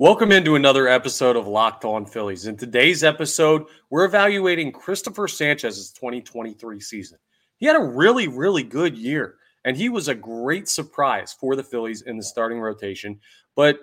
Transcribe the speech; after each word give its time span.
Welcome 0.00 0.32
into 0.32 0.54
another 0.54 0.88
episode 0.88 1.36
of 1.36 1.46
Locked 1.46 1.84
On 1.84 2.06
Phillies. 2.06 2.46
In 2.46 2.56
today's 2.56 3.04
episode, 3.04 3.66
we're 3.90 4.06
evaluating 4.06 4.72
Cristopher 4.72 5.28
Sanchez's 5.28 5.90
2023 5.90 6.80
season. 6.80 7.18
He 7.58 7.66
had 7.66 7.76
a 7.76 7.84
really, 7.84 8.26
really 8.26 8.62
good 8.62 8.96
year, 8.96 9.34
and 9.66 9.76
he 9.76 9.90
was 9.90 10.08
a 10.08 10.14
great 10.14 10.70
surprise 10.70 11.34
for 11.34 11.54
the 11.54 11.62
Phillies 11.62 12.00
in 12.00 12.16
the 12.16 12.22
starting 12.22 12.60
rotation. 12.60 13.20
But 13.54 13.78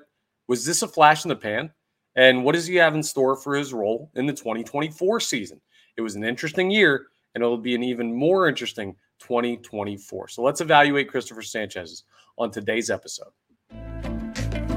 was 0.47 0.65
this 0.65 0.81
a 0.81 0.87
flash 0.87 1.23
in 1.23 1.29
the 1.29 1.35
pan? 1.35 1.71
And 2.15 2.43
what 2.43 2.55
does 2.55 2.65
he 2.65 2.77
have 2.77 2.95
in 2.95 3.03
store 3.03 3.35
for 3.35 3.53
his 3.53 3.71
role 3.71 4.09
in 4.15 4.25
the 4.25 4.33
2024 4.33 5.19
season? 5.19 5.61
It 5.97 6.01
was 6.01 6.15
an 6.15 6.23
interesting 6.23 6.71
year, 6.71 7.09
and 7.35 7.43
it'll 7.43 7.59
be 7.59 7.75
an 7.75 7.83
even 7.83 8.11
more 8.11 8.49
interesting 8.49 8.95
2024. 9.19 10.29
So 10.29 10.41
let's 10.41 10.61
evaluate 10.61 11.11
Cristopher 11.11 11.43
Sanchez 11.43 12.05
on 12.39 12.49
today's 12.49 12.89
episode. 12.89 13.29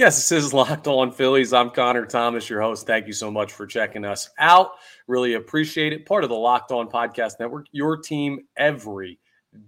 Yes, 0.00 0.30
this 0.30 0.44
is 0.44 0.54
Locked 0.54 0.86
On 0.86 1.12
Phillies. 1.12 1.52
I'm 1.52 1.68
Connor 1.68 2.06
Thomas, 2.06 2.48
your 2.48 2.62
host. 2.62 2.86
Thank 2.86 3.06
you 3.06 3.12
so 3.12 3.30
much 3.30 3.52
for 3.52 3.66
checking 3.66 4.06
us 4.06 4.30
out. 4.38 4.70
Really 5.06 5.34
appreciate 5.34 5.92
it. 5.92 6.06
Part 6.06 6.24
of 6.24 6.30
the 6.30 6.36
Locked 6.36 6.72
On 6.72 6.88
Podcast 6.88 7.34
Network, 7.38 7.66
your 7.72 7.98
team 7.98 8.46
every 8.56 9.18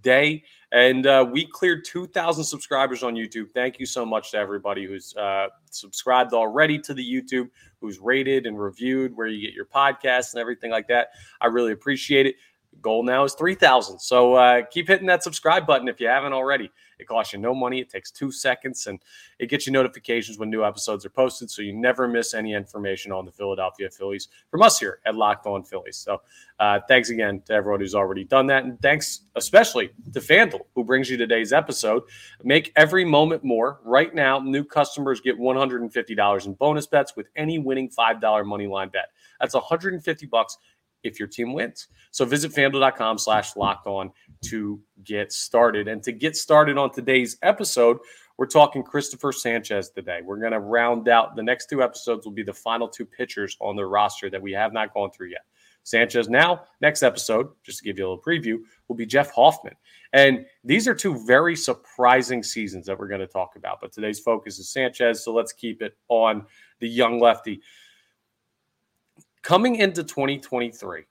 day. 0.01 0.43
And 0.73 1.07
uh, 1.07 1.29
we 1.31 1.45
cleared 1.45 1.85
2,000 1.85 2.45
subscribers 2.45 3.03
on 3.03 3.15
YouTube. 3.15 3.51
Thank 3.53 3.79
you 3.79 3.85
so 3.85 4.07
much 4.07 4.31
to 4.31 4.39
everybody 4.39 4.87
who's 4.87 5.15
uh, 5.17 5.49
subscribed 5.71 6.33
already 6.33 6.79
to 6.79 6.95
the 6.95 7.05
YouTube, 7.05 7.51
who's 7.83 7.99
rated 7.99 8.47
and 8.47 8.59
reviewed 8.59 9.15
where 9.15 9.27
you 9.27 9.47
get 9.47 9.53
your 9.53 9.67
podcasts 9.67 10.33
and 10.33 10.41
everything 10.41 10.71
like 10.71 10.89
that. 10.89 11.09
I 11.43 11.49
really 11.49 11.73
appreciate 11.73 12.25
it. 12.25 12.37
Goal 12.81 13.03
now 13.03 13.25
is 13.25 13.35
3,000. 13.35 13.99
So 13.99 14.33
uh, 14.37 14.63
keep 14.71 14.89
hitting 14.89 15.09
that 15.09 15.23
subscribe 15.23 15.67
button 15.67 15.89
if 15.89 16.01
you 16.01 16.07
haven't 16.07 16.33
already. 16.33 16.71
It 17.03 17.07
costs 17.07 17.33
you 17.33 17.39
no 17.39 17.55
money. 17.55 17.81
It 17.81 17.91
takes 17.91 18.11
two 18.11 18.33
seconds 18.33 18.87
and 18.87 18.99
it 19.39 19.47
gets 19.47 19.67
you 19.67 19.73
notifications 19.73 20.39
when 20.39 20.51
new 20.51 20.65
episodes 20.65 21.05
are 21.05 21.11
posted 21.11 21.51
so 21.51 21.63
you 21.63 21.75
never 21.75 22.09
miss 22.09 22.35
any 22.35 22.55
information 22.55 23.13
on 23.13 23.25
the 23.25 23.33
Philadelphia 23.33 23.91
Phillies 23.91 24.29
from 24.51 24.63
us 24.63 24.79
here 24.79 25.01
at 25.05 25.15
Locked 25.15 25.47
On 25.47 25.63
Phillies. 25.63 25.97
So 25.97 26.23
uh, 26.59 26.81
thanks 26.89 27.11
again 27.11 27.43
to 27.47 27.53
everyone 27.53 27.81
who's 27.81 27.95
already 27.95 28.25
done 28.25 28.47
that. 28.47 28.65
And 28.65 28.81
thanks 28.81 29.23
especially 29.35 29.91
to 30.13 30.21
FanDuel, 30.21 30.61
who 30.75 30.85
brings 30.85 31.11
you 31.11 31.17
today's 31.17 31.53
episode. 31.53 32.05
Make 32.45 32.73
every 32.77 33.05
moment 33.05 33.45
more. 33.45 33.81
Right 33.85 34.15
now, 34.15 34.39
new 34.39 34.65
customers 34.65 35.21
get 35.21 35.39
$150 35.39 36.47
in 36.47 36.55
bonus 36.55 36.87
bets 36.87 37.17
with 37.17 37.29
any 37.37 37.59
winning 37.59 37.91
$5 37.91 38.47
money 38.47 38.67
line 38.67 38.89
bet. 38.89 39.11
That's 39.41 39.55
150 39.55 40.27
bucks 40.27 40.59
if 41.03 41.19
your 41.19 41.29
team 41.29 41.53
wins. 41.53 41.89
So 42.11 42.25
visit 42.25 42.53
fanduel.com 42.53 43.19
slash 43.19 43.57
locked 43.57 43.87
on 43.87 44.13
to 44.47 44.81
get 45.05 45.33
started. 45.33 45.89
And 45.89 46.03
to 46.03 46.13
get 46.13 46.37
started 46.37 46.79
on 46.79 46.93
today's 46.93 47.37
episode, 47.43 47.99
we're 48.39 48.47
talking 48.47 48.83
Cristopher 48.83 49.33
Sanchez 49.33 49.91
today. 49.91 50.21
We're 50.25 50.39
going 50.39 50.53
to 50.53 50.61
round 50.61 51.09
out 51.09 51.37
the 51.37 51.43
next 51.43 51.69
two 51.69 51.83
episodes 51.83 52.27
will 52.27 52.33
be 52.33 52.43
the 52.43 52.53
final 52.53 52.89
two 52.89 53.07
pitchers 53.07 53.57
on 53.61 53.77
the 53.77 53.87
roster 53.87 54.31
that 54.31 54.43
we 54.43 54.53
have 54.53 54.73
not 54.73 54.93
gone 54.95 55.11
through 55.11 55.29
yet. 55.29 55.43
Sanchez 55.85 56.29
now, 56.29 56.63
next 56.81 57.03
episode, 57.03 57.49
just 57.65 57.79
to 57.79 57.85
give 57.85 57.99
you 57.99 58.07
a 58.07 58.09
little 58.09 58.23
preview, 58.23 58.59
will 58.89 58.97
be 58.97 59.07
Jeff 59.07 59.33
Hoffman. 59.33 59.75
And 60.13 60.47
these 60.63 60.87
are 60.87 60.95
two 60.95 61.25
very 61.27 61.57
surprising 61.57 62.43
seasons 62.43 62.87
that 62.87 62.99
we're 62.99 63.09
going 63.09 63.21
to 63.21 63.27
talk 63.27 63.57
about. 63.57 63.81
But 63.81 63.93
today's 63.93 64.21
focus 64.21 64.59
is 64.59 64.71
Sanchez. 64.71 65.25
So 65.25 65.33
let's 65.33 65.53
keep 65.53 65.83
it 65.83 65.97
on 66.09 66.47
the 66.81 66.89
young 66.89 67.19
lefty 67.19 67.61
coming 69.43 69.77
into 69.77 70.03
2023, 70.03 71.05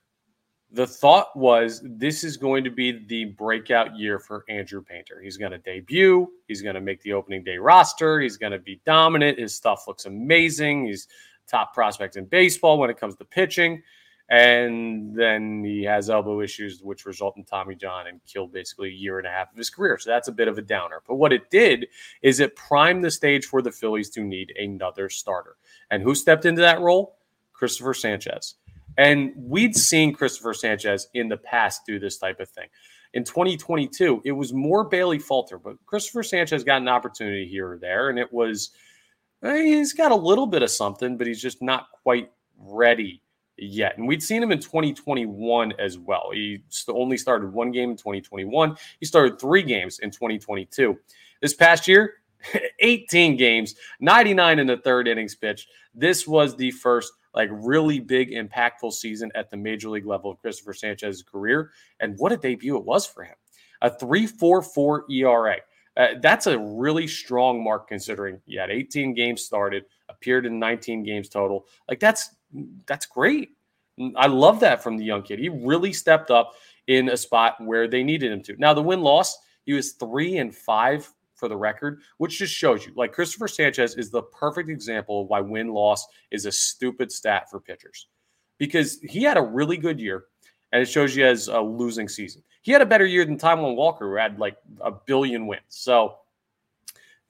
the 0.72 0.86
thought 0.86 1.36
was 1.36 1.82
this 1.84 2.24
is 2.24 2.36
going 2.36 2.64
to 2.64 2.70
be 2.70 3.04
the 3.06 3.26
breakout 3.26 3.94
year 3.96 4.18
for 4.18 4.44
Andrew 4.48 4.82
Painter. 4.82 5.20
He's 5.22 5.36
going 5.36 5.52
to 5.52 5.58
debut. 5.58 6.26
He's 6.48 6.62
going 6.62 6.74
to 6.74 6.80
make 6.80 7.02
the 7.02 7.12
opening 7.12 7.44
day 7.44 7.58
roster. 7.58 8.20
He's 8.20 8.38
going 8.38 8.52
to 8.52 8.58
be 8.58 8.80
dominant. 8.86 9.38
His 9.38 9.54
stuff 9.54 9.86
looks 9.86 10.06
amazing. 10.06 10.86
He's 10.86 11.08
top 11.46 11.74
prospect 11.74 12.16
in 12.16 12.24
baseball 12.24 12.78
when 12.78 12.88
it 12.88 12.98
comes 12.98 13.16
to 13.16 13.24
pitching. 13.24 13.82
And 14.30 15.14
then 15.14 15.62
he 15.62 15.82
has 15.82 16.08
elbow 16.08 16.40
issues, 16.40 16.82
which 16.82 17.04
result 17.04 17.36
in 17.36 17.44
Tommy 17.44 17.74
John 17.74 18.06
and 18.06 18.18
kill 18.24 18.46
basically 18.46 18.88
a 18.88 18.92
year 18.92 19.18
and 19.18 19.26
a 19.26 19.30
half 19.30 19.52
of 19.52 19.58
his 19.58 19.68
career. 19.68 19.98
So 19.98 20.08
that's 20.08 20.28
a 20.28 20.32
bit 20.32 20.48
of 20.48 20.56
a 20.56 20.62
downer. 20.62 21.02
But 21.06 21.16
what 21.16 21.34
it 21.34 21.50
did 21.50 21.88
is 22.22 22.40
it 22.40 22.56
primed 22.56 23.04
the 23.04 23.10
stage 23.10 23.44
for 23.44 23.60
the 23.60 23.70
Phillies 23.70 24.08
to 24.10 24.22
need 24.22 24.54
another 24.56 25.10
starter. 25.10 25.56
And 25.90 26.02
who 26.02 26.14
stepped 26.14 26.46
into 26.46 26.62
that 26.62 26.80
role? 26.80 27.18
Cristopher 27.52 27.94
Sanchez. 27.94 28.54
And 28.98 29.32
we'd 29.36 29.74
seen 29.74 30.14
Cristopher 30.14 30.54
Sanchez 30.54 31.08
in 31.14 31.28
the 31.28 31.36
past 31.36 31.82
do 31.86 31.98
this 31.98 32.18
type 32.18 32.40
of 32.40 32.48
thing. 32.48 32.68
In 33.14 33.24
2022, 33.24 34.22
it 34.24 34.32
was 34.32 34.52
more 34.52 34.84
Bailey 34.84 35.18
Falter, 35.18 35.58
but 35.58 35.76
Cristopher 35.86 36.22
Sanchez 36.22 36.64
got 36.64 36.80
an 36.80 36.88
opportunity 36.88 37.46
here 37.46 37.72
or 37.72 37.78
there, 37.78 38.08
and 38.10 38.18
it 38.18 38.32
was 38.32 38.70
eh, 39.42 39.62
he's 39.62 39.92
got 39.92 40.12
a 40.12 40.16
little 40.16 40.46
bit 40.46 40.62
of 40.62 40.70
something, 40.70 41.16
but 41.16 41.26
he's 41.26 41.40
just 41.40 41.62
not 41.62 41.88
quite 42.02 42.30
ready 42.58 43.22
yet. 43.58 43.98
And 43.98 44.06
we'd 44.06 44.22
seen 44.22 44.42
him 44.42 44.52
in 44.52 44.60
2021 44.60 45.72
as 45.78 45.98
well. 45.98 46.30
He 46.32 46.62
only 46.88 47.16
started 47.16 47.52
one 47.52 47.70
game 47.70 47.90
in 47.90 47.96
2021. 47.96 48.76
He 49.00 49.06
started 49.06 49.38
three 49.38 49.62
games 49.62 49.98
in 49.98 50.10
2022. 50.10 50.98
This 51.40 51.54
past 51.54 51.86
year, 51.86 52.14
18 52.80 53.36
games, 53.36 53.74
99 54.00 54.58
in 54.58 54.66
the 54.66 54.76
third 54.78 55.08
innings 55.08 55.34
pitched. 55.34 55.68
This 55.94 56.26
was 56.26 56.56
the 56.56 56.70
first 56.70 57.12
like 57.34 57.48
really 57.52 57.98
big, 57.98 58.30
impactful 58.30 58.92
season 58.92 59.30
at 59.34 59.50
the 59.50 59.56
major 59.56 59.88
league 59.88 60.06
level 60.06 60.30
of 60.30 60.40
Cristopher 60.40 60.76
Sanchez's 60.76 61.22
career. 61.22 61.70
And 62.00 62.16
what 62.18 62.32
a 62.32 62.36
debut 62.36 62.76
it 62.76 62.84
was 62.84 63.06
for 63.06 63.24
him. 63.24 63.34
A 63.80 63.90
3.44 63.90 65.10
ERA. 65.10 65.56
Uh, 65.96 66.18
that's 66.22 66.46
a 66.46 66.58
really 66.58 67.06
strong 67.06 67.62
mark 67.62 67.88
considering 67.88 68.40
he 68.46 68.56
had 68.56 68.70
18 68.70 69.14
games 69.14 69.44
started, 69.44 69.84
appeared 70.08 70.46
in 70.46 70.58
19 70.58 71.02
games 71.02 71.28
total. 71.28 71.66
Like 71.88 72.00
that's 72.00 72.34
that's 72.86 73.06
great. 73.06 73.50
I 74.16 74.26
love 74.26 74.60
that 74.60 74.82
from 74.82 74.96
the 74.96 75.04
young 75.04 75.22
kid. 75.22 75.38
He 75.38 75.48
really 75.48 75.92
stepped 75.92 76.30
up 76.30 76.54
in 76.86 77.10
a 77.10 77.16
spot 77.16 77.56
where 77.60 77.88
they 77.88 78.02
needed 78.02 78.32
him 78.32 78.42
to. 78.44 78.56
Now 78.56 78.72
the 78.72 78.82
win 78.82 79.02
loss, 79.02 79.36
he 79.64 79.74
was 79.74 79.92
three 79.92 80.38
and 80.38 80.54
five 80.54 81.12
for 81.42 81.48
the 81.48 81.56
record, 81.56 82.02
which 82.18 82.38
just 82.38 82.54
shows 82.54 82.86
you 82.86 82.92
like 82.94 83.12
Cristopher 83.12 83.48
Sanchez 83.48 83.96
is 83.96 84.10
the 84.10 84.22
perfect 84.22 84.68
example 84.68 85.22
of 85.22 85.26
why 85.26 85.40
win 85.40 85.70
loss 85.70 86.06
is 86.30 86.46
a 86.46 86.52
stupid 86.52 87.10
stat 87.10 87.50
for 87.50 87.58
pitchers 87.58 88.06
because 88.58 89.00
he 89.00 89.24
had 89.24 89.36
a 89.36 89.42
really 89.42 89.76
good 89.76 89.98
year 89.98 90.26
and 90.70 90.80
it 90.80 90.88
shows 90.88 91.16
you 91.16 91.26
as 91.26 91.48
a 91.48 91.60
losing 91.60 92.08
season. 92.08 92.44
He 92.60 92.70
had 92.70 92.80
a 92.80 92.86
better 92.86 93.06
year 93.06 93.24
than 93.24 93.36
Taijuan 93.36 93.74
Walker, 93.74 94.08
who 94.08 94.16
had 94.16 94.38
like 94.38 94.56
a 94.80 94.92
billion 94.92 95.48
wins. 95.48 95.64
So 95.70 96.18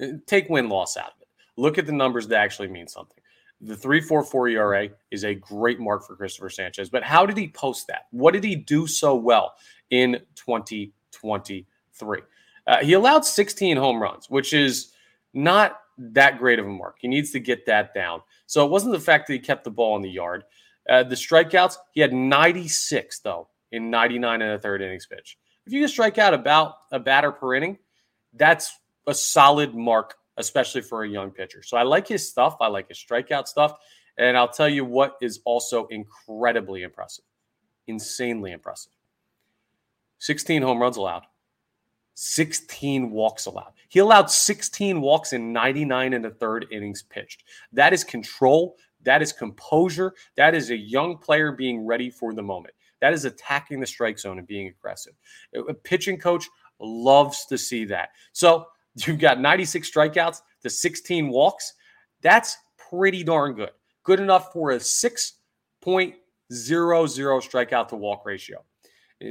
uh, 0.03 0.09
take 0.27 0.51
win 0.51 0.69
loss 0.69 0.99
out 0.99 1.13
of 1.17 1.23
it. 1.23 1.29
Look 1.57 1.79
at 1.79 1.87
the 1.87 1.93
numbers 1.93 2.29
that 2.29 2.39
actually 2.39 2.69
mean 2.69 2.89
something. 2.89 3.17
The 3.63 3.75
3.44 3.75 4.53
ERA 4.53 4.89
is 5.11 5.25
a 5.25 5.35
great 5.35 5.81
mark 5.81 6.07
for 6.07 6.17
Cristopher 6.17 6.53
Sanchez, 6.53 6.91
but 6.91 7.03
how 7.03 7.25
did 7.25 7.39
he 7.39 7.49
post 7.49 7.87
that? 7.87 8.09
What 8.11 8.35
did 8.35 8.45
he 8.45 8.57
do 8.57 8.87
so 8.87 9.15
well 9.15 9.55
in 9.89 10.21
2023? 10.35 12.23
Uh, 12.67 12.79
he 12.85 12.93
allowed 12.93 13.25
16 13.25 13.77
home 13.77 14.01
runs, 14.01 14.31
which 14.31 14.53
is 14.53 14.93
not 15.35 15.81
that 15.99 16.39
great 16.39 16.59
of 16.59 16.67
a 16.67 16.71
mark. 16.71 16.97
He 16.99 17.09
needs 17.09 17.31
to 17.33 17.41
get 17.41 17.67
that 17.67 17.95
down. 17.95 18.21
So 18.47 18.65
it 18.65 18.71
wasn't 18.71 18.93
the 18.93 19.01
fact 19.01 19.27
that 19.27 19.35
he 19.35 19.39
kept 19.39 19.65
the 19.65 19.71
ball 19.71 19.97
in 19.97 20.03
the 20.03 20.11
yard. 20.11 20.45
Uh, 20.89 21.03
the 21.03 21.15
strikeouts, 21.15 21.77
he 21.93 22.01
had 22.01 22.13
96, 22.13 23.21
though, 23.21 23.49
in 23.71 23.91
99 23.91 24.43
and 24.43 24.53
a 24.53 24.59
third 24.59 24.83
innings 24.83 25.07
pitch. 25.07 25.39
If 25.67 25.73
you 25.73 25.81
can 25.81 25.89
strike 25.89 26.19
out 26.19 26.35
about 26.35 26.75
a 26.91 26.99
batter 26.99 27.31
per 27.31 27.55
inning, 27.55 27.79
that's 28.35 28.79
a 29.07 29.15
solid 29.15 29.75
mark, 29.75 30.15
especially 30.37 30.81
for 30.81 31.05
a 31.05 31.09
young 31.09 31.31
pitcher. 31.31 31.63
So 31.63 31.77
I 31.77 31.83
like 31.83 32.09
his 32.09 32.29
stuff. 32.29 32.57
I 32.61 32.67
like 32.69 32.89
his 32.89 32.99
strikeout 32.99 33.47
stuff. 33.47 33.75
And 34.19 34.37
I'll 34.37 34.49
tell 34.49 34.69
you 34.69 34.85
what 34.85 35.17
is 35.21 35.41
also 35.45 35.87
incredibly 35.87 36.83
impressive, 36.83 37.25
insanely 37.87 38.53
impressive 38.53 38.93
16 40.19 40.63
home 40.63 40.81
runs 40.81 40.97
allowed. 40.97 41.25
16 42.15 43.11
walks 43.11 43.47
allowed. 43.47 43.73
He 43.89 43.99
allowed 43.99 44.31
16 44.31 45.01
walks 45.01 45.33
in 45.33 45.53
99 45.53 46.15
and 46.15 46.27
a 46.27 46.31
third 46.31 46.67
innings 46.71 47.03
pitched. 47.03 47.45
That 47.73 47.93
is 47.93 48.05
control. 48.05 48.77
That 49.03 49.23
is 49.23 49.33
composure. 49.33 50.15
That 50.37 50.55
is 50.55 50.71
a 50.71 50.77
young 50.77 51.19
player 51.19 51.53
being 51.53 51.85
ready 51.87 52.11
for 52.11 52.33
the 52.35 52.43
moment. 52.43 52.75
That 53.01 53.13
is 53.13 53.25
attacking 53.25 53.81
the 53.81 53.87
strike 53.87 54.19
zone 54.19 54.39
and 54.39 54.47
being 54.47 54.69
aggressive. 54.69 55.15
A 55.69 55.75
pitching 55.75 56.19
coach 56.19 56.49
loves 56.79 57.47
to 57.47 57.59
see 57.59 57.85
that. 57.87 58.11
So 58.33 58.67
you've 59.07 59.19
got 59.19 59.41
96 59.41 59.91
strikeouts 59.91 60.43
to 60.63 60.71
16 60.71 61.29
walks. 61.29 61.75
That's 62.21 62.57
pretty 62.91 63.25
darn 63.25 63.55
good. 63.55 63.71
Good 64.05 64.21
enough 64.21 64.53
for 64.53 64.73
a 64.73 64.77
6.0 64.77 66.15
zero, 66.53 67.07
zero 67.07 67.41
strikeout 67.41 67.89
to 67.89 67.97
walk 67.97 68.25
ratio. 68.27 68.65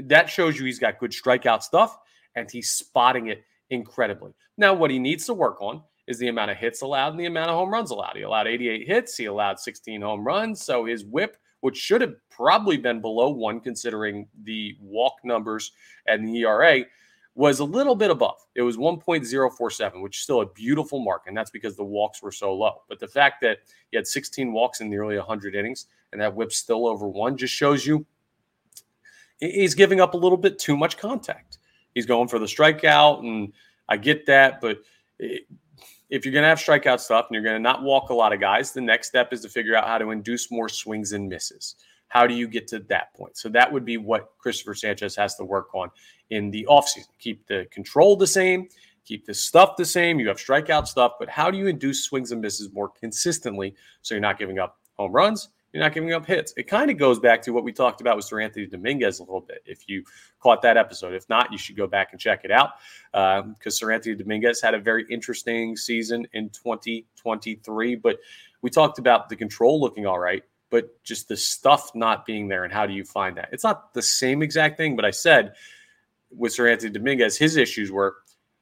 That 0.04 0.30
shows 0.30 0.58
you 0.58 0.66
he's 0.66 0.80
got 0.80 1.00
good 1.00 1.12
strikeout 1.12 1.62
stuff 1.62 1.98
and 2.36 2.50
he's 2.50 2.72
spotting 2.72 3.28
it 3.28 3.44
incredibly. 3.70 4.34
Now, 4.58 4.74
what 4.74 4.92
he 4.92 5.00
needs 5.00 5.26
to 5.26 5.34
work 5.34 5.62
on 5.62 5.82
is 6.08 6.18
the 6.18 6.28
amount 6.28 6.52
of 6.52 6.58
hits 6.58 6.82
allowed 6.82 7.12
and 7.12 7.20
the 7.20 7.26
amount 7.26 7.50
of 7.50 7.56
home 7.56 7.72
runs 7.72 7.92
allowed. 7.92 8.16
He 8.16 8.24
allowed 8.24 8.48
88 8.48 8.88
hits, 8.88 9.18
he 9.18 9.26
allowed 9.26 9.60
16 9.60 10.02
home 10.02 10.26
runs. 10.26 10.64
So 10.64 10.86
his 10.86 11.06
whip, 11.06 11.38
which 11.62 11.78
should 11.78 12.02
have 12.02 12.16
probably 12.30 12.78
been 12.78 13.02
below 13.02 13.30
one 13.30 13.60
considering 13.60 14.28
the 14.44 14.76
walk 14.82 15.16
numbers 15.24 15.72
and 16.08 16.28
the 16.28 16.42
ERA, 16.42 16.86
was 17.36 17.60
a 17.60 17.64
little 17.66 17.96
bit 17.96 18.12
above. 18.12 18.36
It 18.56 18.62
was 18.62 18.78
1.047, 18.78 20.02
which 20.02 20.18
is 20.18 20.24
still 20.24 20.42
a 20.42 20.46
beautiful 20.48 21.00
mark. 21.00 21.24
And 21.28 21.38
that's 21.38 21.50
because 21.50 21.78
the 21.78 21.84
walks 21.84 22.22
were 22.22 22.32
so 22.32 22.54
low. 22.54 22.82
But 22.90 23.00
the 23.00 23.08
fact 23.08 23.42
that 23.42 23.60
he 23.90 23.98
had 23.98 24.06
16 24.06 24.52
walks 24.52 24.82
in 24.82 24.90
nearly 24.90 25.18
100 25.18 25.56
innings 25.56 25.86
and 26.12 26.20
that 26.20 26.36
whip's 26.36 26.58
still 26.58 26.88
over 26.88 27.08
one 27.08 27.38
just 27.38 27.54
shows 27.54 27.86
you 27.86 28.06
he's 29.40 29.76
giving 29.76 30.02
up 30.02 30.14
a 30.14 30.18
little 30.18 30.38
bit 30.38 30.60
too 30.60 30.76
much 30.76 30.98
contact. 30.98 31.58
He's 31.94 32.06
going 32.06 32.28
for 32.28 32.40
the 32.40 32.46
strikeout. 32.46 33.20
And 33.20 33.54
I 33.90 33.98
get 33.98 34.26
that. 34.28 34.62
But 34.62 34.80
if 35.20 36.26
you're 36.26 36.34
going 36.34 36.44
to 36.44 36.50
have 36.50 36.60
strikeout 36.60 37.00
stuff 37.00 37.28
and 37.30 37.36
you're 37.36 37.44
going 37.44 37.56
to 37.56 37.62
not 37.62 37.84
walk 37.84 38.10
a 38.10 38.14
lot 38.14 38.34
of 38.34 38.40
guys, 38.40 38.72
the 38.72 38.82
next 38.82 39.08
step 39.08 39.32
is 39.32 39.42
to 39.42 39.50
figure 39.50 39.76
out 39.76 39.88
how 39.88 39.98
to 39.98 40.12
induce 40.12 40.52
more 40.52 40.70
swings 40.70 41.14
and 41.14 41.30
misses. 41.30 41.76
How 42.10 42.28
do 42.28 42.34
you 42.34 42.48
get 42.48 42.68
to 42.68 42.80
that 42.80 43.14
point? 43.14 43.38
So 43.38 43.48
that 43.50 43.72
would 43.72 43.86
be 43.86 43.96
what 43.96 44.34
Cristopher 44.38 44.78
Sanchez 44.78 45.16
has 45.16 45.36
to 45.36 45.46
work 45.46 45.74
on 45.74 45.90
in 46.30 46.52
the 46.52 46.68
offseason. 46.70 47.08
Keep 47.20 47.48
the 47.48 47.68
control 47.72 48.18
the 48.18 48.28
same, 48.28 48.68
keep 49.06 49.26
the 49.26 49.34
stuff 49.34 49.78
the 49.78 49.86
same. 49.86 50.20
You 50.20 50.28
have 50.28 50.38
strikeout 50.38 50.88
stuff, 50.88 51.14
but 51.20 51.30
how 51.30 51.50
do 51.50 51.58
you 51.58 51.68
induce 51.68 52.04
swings 52.04 52.34
and 52.34 52.42
misses 52.42 52.74
more 52.74 52.90
consistently 52.90 53.76
so 54.02 54.14
you're 54.14 54.22
not 54.22 54.38
giving 54.38 54.60
up 54.60 54.80
home 54.98 55.14
runs? 55.14 55.50
You're 55.74 55.84
not 55.84 55.94
giving 55.94 56.12
up 56.12 56.26
hits. 56.26 56.54
It 56.58 56.64
kind 56.64 56.92
of 56.92 56.98
goes 56.98 57.20
back 57.20 57.42
to 57.44 57.52
what 57.52 57.64
we 57.64 57.72
talked 57.72 58.02
about 58.02 58.18
with 58.18 58.30
Seranthony 58.30 58.70
Dominguez 58.70 59.20
a 59.20 59.24
little 59.24 59.40
bit. 59.40 59.64
If 59.66 59.88
you 59.88 60.04
caught 60.40 60.62
that 60.64 60.76
episode, 60.76 61.14
if 61.14 61.30
not, 61.30 61.52
you 61.52 61.58
should 61.58 61.78
go 61.78 61.88
back 61.88 62.10
and 62.12 62.20
check 62.20 62.42
it 62.44 62.52
out 62.52 62.72
because 63.14 63.82
um, 63.82 63.88
Seranthony 63.90 64.18
Dominguez 64.18 64.62
had 64.62 64.74
a 64.74 64.80
very 64.80 65.06
interesting 65.10 65.78
season 65.78 66.28
in 66.34 66.50
2023. 66.50 67.96
But 67.96 68.20
we 68.62 68.70
talked 68.70 69.00
about 69.00 69.30
the 69.30 69.36
control 69.38 69.80
looking 69.80 70.06
all 70.06 70.20
right, 70.20 70.44
but 70.70 71.02
just 71.04 71.30
the 71.30 71.38
stuff 71.38 71.92
not 71.96 72.26
being 72.26 72.50
there 72.50 72.66
and 72.66 72.74
how 72.74 72.86
do 72.86 72.94
you 72.94 73.06
find 73.06 73.38
that? 73.38 73.50
It's 73.54 73.64
not 73.64 73.94
the 73.94 74.02
same 74.02 74.42
exact 74.42 74.76
thing, 74.76 74.98
but 74.98 75.06
I 75.06 75.12
said 75.12 75.54
with 76.36 76.54
Seranthony 76.54 76.92
Dominguez, 76.92 77.38
his 77.38 77.56
issues 77.56 77.92
were 77.92 78.16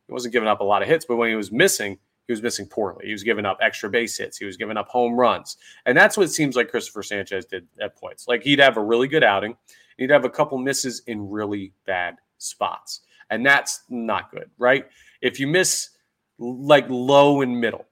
he 0.06 0.14
wasn't 0.14 0.34
giving 0.34 0.50
up 0.50 0.60
a 0.60 0.64
lot 0.64 0.82
of 0.82 0.88
hits, 0.88 1.06
but 1.06 1.18
when 1.18 1.30
he 1.30 1.36
was 1.36 1.52
missing, 1.52 1.98
he 2.30 2.34
was 2.34 2.44
missing 2.44 2.68
poorly. 2.68 3.08
He 3.08 3.12
was 3.12 3.24
giving 3.24 3.44
up 3.44 3.58
extra 3.60 3.90
base 3.90 4.16
hits. 4.16 4.38
He 4.38 4.46
was 4.46 4.56
giving 4.56 4.78
up 4.78 4.88
home 4.88 5.20
runs. 5.20 5.58
And 5.88 5.98
that's 5.98 6.16
what 6.16 6.28
it 6.28 6.30
seems 6.30 6.56
like 6.56 6.70
Cristopher 6.70 7.02
Sanchez 7.02 7.44
did 7.46 7.68
at 7.82 7.96
points. 7.96 8.28
Like 8.28 8.44
he'd 8.44 8.60
have 8.60 8.78
a 8.78 8.84
really 8.84 9.08
good 9.08 9.24
outing, 9.24 9.58
he'd 9.98 10.12
have 10.12 10.26
a 10.26 10.30
couple 10.30 10.60
misses 10.60 11.02
in 11.08 11.28
really 11.28 11.74
bad 11.88 12.18
spots. 12.38 13.02
And 13.32 13.44
that's 13.44 13.82
not 13.90 14.30
good, 14.30 14.52
right? 14.60 14.86
If 15.22 15.40
you 15.40 15.48
miss 15.48 15.90
like 16.38 16.86
low 16.88 17.42
and 17.42 17.60
middle, 17.60 17.88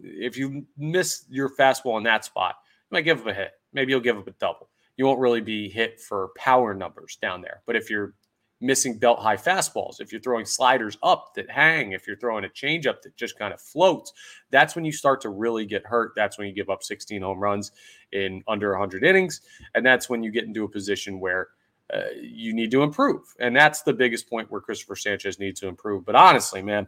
if 0.00 0.36
you 0.36 0.64
miss 0.78 1.24
your 1.28 1.50
fastball 1.50 1.98
in 1.98 2.04
that 2.04 2.24
spot, 2.24 2.54
you 2.88 2.94
might 2.94 3.02
give 3.02 3.18
up 3.18 3.26
a 3.26 3.34
hit. 3.34 3.50
Maybe 3.72 3.90
you'll 3.90 4.00
give 4.00 4.16
up 4.16 4.28
a 4.28 4.32
double. 4.38 4.68
You 4.96 5.06
won't 5.06 5.18
really 5.18 5.40
be 5.40 5.68
hit 5.68 6.00
for 6.00 6.28
power 6.36 6.72
numbers 6.72 7.18
down 7.20 7.42
there. 7.42 7.62
But 7.66 7.74
if 7.74 7.90
you're 7.90 8.14
missing 8.62 8.98
belt 8.98 9.18
high 9.18 9.36
fastballs, 9.36 10.00
if 10.00 10.12
you're 10.12 10.20
throwing 10.20 10.46
sliders 10.46 10.96
up 11.02 11.34
that 11.34 11.50
hang, 11.50 11.92
if 11.92 12.06
you're 12.06 12.16
throwing 12.16 12.44
a 12.44 12.48
changeup 12.48 13.02
that 13.02 13.16
just 13.16 13.38
kind 13.38 13.52
of 13.52 13.60
floats, 13.60 14.12
that's 14.50 14.74
when 14.74 14.84
you 14.84 14.92
start 14.92 15.20
to 15.22 15.28
really 15.28 15.66
get 15.66 15.84
hurt. 15.84 16.12
That's 16.16 16.38
when 16.38 16.46
you 16.46 16.54
give 16.54 16.70
up 16.70 16.82
16 16.82 17.20
home 17.20 17.40
runs 17.40 17.72
in 18.12 18.42
under 18.46 18.70
100 18.70 19.04
innings. 19.04 19.40
And 19.74 19.84
that's 19.84 20.08
when 20.08 20.22
you 20.22 20.30
get 20.30 20.44
into 20.44 20.64
a 20.64 20.68
position 20.68 21.20
where 21.20 21.48
uh, 21.92 22.04
you 22.20 22.54
need 22.54 22.70
to 22.70 22.82
improve. 22.82 23.34
And 23.40 23.54
that's 23.54 23.82
the 23.82 23.92
biggest 23.92 24.30
point 24.30 24.50
where 24.50 24.60
Cristopher 24.60 24.96
Sanchez 24.96 25.38
needs 25.38 25.60
to 25.60 25.68
improve. 25.68 26.06
But 26.06 26.14
honestly, 26.14 26.62
man, 26.62 26.86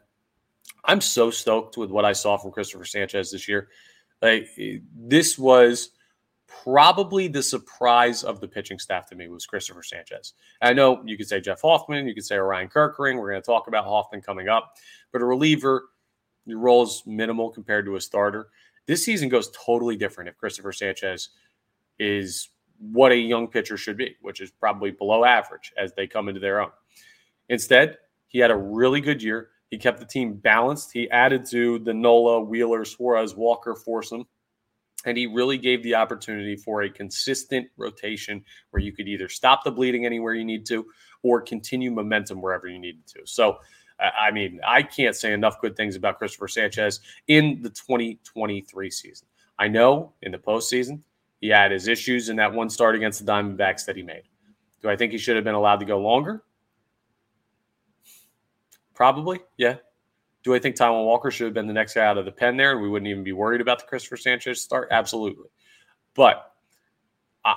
I'm 0.85 1.01
so 1.01 1.31
stoked 1.31 1.77
with 1.77 1.91
what 1.91 2.05
I 2.05 2.13
saw 2.13 2.37
from 2.37 2.53
Cristopher 2.53 2.87
Sanchez 2.87 3.31
this 3.31 3.49
year. 3.49 3.69
Like, 4.23 4.49
this 4.97 5.39
was 5.39 5.91
probably 6.63 7.29
the 7.29 7.43
surprise 7.43 8.23
of 8.23 8.41
the 8.41 8.49
pitching 8.49 8.79
staff 8.79 9.07
to 9.09 9.17
me 9.17 9.29
was 9.29 9.47
Cristopher 9.47 9.85
Sanchez. 9.85 10.35
I 10.61 10.73
know 10.73 11.03
you 11.05 11.17
could 11.17 11.29
say 11.29 11.41
Jeff 11.41 11.61
Hoffman, 11.63 12.07
you 12.07 12.15
could 12.15 12.25
say 12.25 12.37
Orion 12.37 12.69
Kerkering. 12.69 13.19
We're 13.19 13.31
going 13.31 13.43
to 13.43 13.47
talk 13.47 13.67
about 13.67 13.85
Hoffman 13.85 14.23
coming 14.23 14.49
up, 14.49 14.75
but 15.13 15.23
a 15.23 15.25
reliever, 15.25 15.87
your 16.47 16.59
role 16.59 16.83
is 16.83 17.03
minimal 17.07 17.51
compared 17.51 17.87
to 17.87 17.97
a 17.97 18.01
starter. 18.01 18.49
This 18.87 19.05
season 19.05 19.29
goes 19.29 19.51
totally 19.51 19.97
different 19.97 20.29
if 20.29 20.37
Cristopher 20.37 20.75
Sanchez 20.75 21.31
is 21.99 22.51
what 22.79 23.13
a 23.13 23.17
young 23.17 23.49
pitcher 23.49 23.77
should 23.77 23.97
be, 23.97 24.17
which 24.21 24.41
is 24.41 24.51
probably 24.51 24.91
below 24.91 25.25
average 25.25 25.73
as 25.79 25.93
they 25.95 26.07
come 26.07 26.29
into 26.29 26.41
their 26.41 26.61
own. 26.61 26.71
Instead, 27.49 27.99
he 28.27 28.39
had 28.39 28.51
a 28.51 28.57
really 28.57 29.01
good 29.01 29.23
year. 29.23 29.51
He 29.71 29.79
kept 29.79 29.99
the 29.99 30.07
team 30.07 30.35
balanced. 30.35 30.93
He 30.93 31.11
added 31.11 31.47
to 31.47 31.79
the 31.81 31.95
Nola, 31.95 32.41
Wheeler, 32.41 32.85
Suarez, 32.85 33.35
Walker 33.35 33.75
foursome 33.75 34.27
and 35.05 35.17
he 35.17 35.27
really 35.27 35.59
gave 35.59 35.83
the 35.83 35.95
opportunity 35.95 36.57
for 36.57 36.83
a 36.83 36.91
consistent 36.91 37.69
rotation 37.77 38.45
where 38.71 38.83
you 38.83 38.93
could 38.93 39.09
either 39.09 39.29
stop 39.29 39.65
the 39.65 39.71
bleeding 39.71 40.07
anywhere 40.07 40.35
you 40.35 40.45
need 40.45 40.67
to 40.67 40.87
or 41.23 41.41
continue 41.41 41.91
momentum 41.91 42.41
wherever 42.41 42.67
you 42.67 42.79
needed 42.79 43.07
to. 43.07 43.21
So, 43.25 43.59
I 43.99 44.31
mean, 44.31 44.61
I 44.67 44.83
can't 44.83 45.15
say 45.15 45.33
enough 45.33 45.61
good 45.61 45.77
things 45.77 45.97
about 45.97 46.19
Cristopher 46.19 46.49
Sanchez 46.49 47.01
in 47.29 47.63
the 47.63 47.71
2023 47.71 48.91
season. 48.91 49.29
I 49.59 49.69
know 49.69 50.13
in 50.23 50.33
the 50.33 50.39
postseason, 50.39 51.01
he 51.41 51.49
had 51.49 51.71
his 51.71 51.89
issues 51.89 52.29
in 52.29 52.37
that 52.37 52.53
one 52.53 52.71
start 52.71 52.97
against 52.97 53.25
the 53.25 53.31
Diamondbacks 53.31 53.85
that 53.87 53.97
he 53.97 54.03
made. 54.03 54.23
Do 54.83 54.89
I 54.91 54.97
think 54.97 55.13
he 55.13 55.19
should 55.19 55.37
have 55.37 55.45
been 55.45 55.55
allowed 55.55 55.81
to 55.81 55.87
go 55.87 55.99
longer? 55.99 56.43
Probably, 58.95 59.41
yeah. 59.57 59.77
Do 60.45 60.55
I 60.55 60.59
think 60.59 60.77
Taijuan 60.77 61.05
Walker 61.05 61.31
should 61.31 61.47
have 61.47 61.55
been 61.55 61.67
the 61.67 61.73
next 61.73 61.95
guy 61.95 62.05
out 62.05 62.19
of 62.19 62.27
the 62.27 62.33
pen 62.33 62.57
there 62.57 62.73
and 62.73 62.83
we 62.83 62.89
wouldn't 62.89 63.09
even 63.09 63.25
be 63.25 63.33
worried 63.33 63.61
about 63.61 63.79
the 63.79 63.87
Cristopher 63.87 64.19
Sanchez 64.19 64.63
start? 64.63 64.89
Absolutely. 64.91 65.49
But 66.15 66.53
uh, 67.45 67.55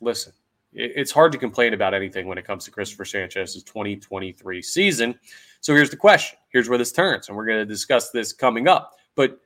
listen, 0.00 0.32
it's 0.72 1.10
hard 1.10 1.32
to 1.32 1.38
complain 1.38 1.74
about 1.74 1.94
anything 1.94 2.26
when 2.26 2.38
it 2.38 2.44
comes 2.44 2.64
to 2.64 2.70
Cristopher 2.70 3.04
Sanchez's 3.04 3.62
2023 3.64 4.62
season. 4.62 5.18
So 5.60 5.74
here's 5.74 5.90
the 5.90 5.96
question. 5.96 6.38
Here's 6.50 6.68
where 6.68 6.78
this 6.78 6.92
turns, 6.92 7.28
and 7.28 7.36
we're 7.36 7.46
going 7.46 7.58
to 7.58 7.66
discuss 7.66 8.10
this 8.10 8.32
coming 8.32 8.68
up. 8.68 8.94
But 9.16 9.40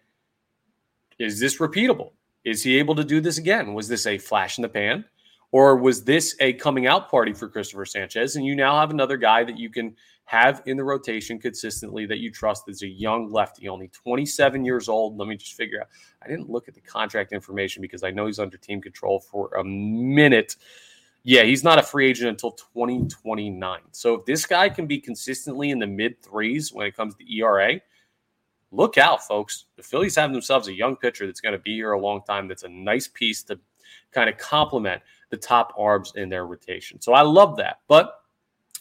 is 1.19 1.41
this 1.41 1.59
repeatable? 1.59 2.13
Is 2.45 2.63
he 2.63 2.79
able 2.79 2.95
to 2.97 3.05
do 3.05 3.21
this 3.21 3.39
again? 3.39 3.73
Was 3.73 3.89
this 3.89 4.07
a 4.07 4.19
flash 4.19 4.59
in 4.59 4.63
the 4.63 4.69
pan? 4.69 5.05
Or 5.53 5.77
was 5.77 6.03
this 6.03 6.35
a 6.41 6.55
coming 6.55 6.87
out 6.87 7.11
party 7.11 7.35
for 7.35 7.49
Cristopher 7.49 7.87
Sanchez? 7.87 8.37
And 8.37 8.45
you 8.45 8.57
now 8.57 8.81
have 8.81 8.91
another 8.91 9.19
guy 9.19 9.45
that 9.45 9.59
you 9.59 9.69
can 9.69 9.95
have 10.25 10.63
in 10.65 10.79
the 10.79 10.85
rotation 10.85 11.39
consistently 11.39 12.07
that 12.07 12.19
you 12.19 12.31
trust 12.31 12.69
as 12.71 12.83
a 12.83 12.89
young 12.89 13.31
lefty, 13.31 13.69
only 13.69 13.89
27 13.89 14.65
years 14.65 14.89
old. 14.89 15.19
Let 15.19 15.29
me 15.29 15.37
just 15.37 15.53
figure 15.55 15.81
out. 15.81 15.89
I 16.23 16.29
didn't 16.29 16.49
look 16.49 16.69
at 16.69 16.75
the 16.75 16.81
contract 16.81 17.33
information 17.33 17.83
because 17.83 18.03
I 18.03 18.11
know 18.11 18.27
he's 18.27 18.39
under 18.39 18.57
team 18.57 18.81
control 18.81 19.21
for 19.21 19.49
a 19.59 19.65
minute. 19.65 20.57
Yeah, 21.23 21.43
he's 21.43 21.63
not 21.63 21.79
a 21.79 21.83
free 21.83 22.09
agent 22.09 22.31
until 22.31 22.53
2029. 22.53 23.81
So 23.93 24.15
if 24.15 24.25
this 24.25 24.47
guy 24.47 24.71
can 24.71 24.87
be 24.87 24.99
consistently 24.99 25.71
in 25.71 25.79
the 25.79 25.87
mid 25.87 26.21
threes 26.23 26.73
when 26.73 26.87
it 26.87 26.97
comes 26.97 27.15
to 27.17 27.31
ERA, 27.31 27.79
look 28.71 28.97
out, 28.97 29.23
folks. 29.27 29.67
The 29.77 29.83
Phillies 29.83 30.17
have 30.17 30.33
themselves 30.33 30.69
a 30.69 30.73
young 30.73 30.97
pitcher 30.97 31.27
that's 31.27 31.43
going 31.43 31.53
to 31.53 31.61
be 31.61 31.75
here 31.75 31.93
a 31.93 32.01
long 32.01 32.23
time. 32.23 32.49
That's 32.49 32.65
a 32.65 32.69
nice 32.69 33.07
piece 33.07 33.43
to 33.45 33.61
kind 34.13 34.31
of 34.31 34.39
complement 34.39 35.03
the 35.33 35.37
top 35.39 35.73
arms 35.79 36.13
in 36.15 36.29
their 36.29 36.47
rotation. 36.47 37.01
So 37.01 37.15
I 37.15 37.23
love 37.23 37.57
that. 37.57 37.79
But 37.89 38.21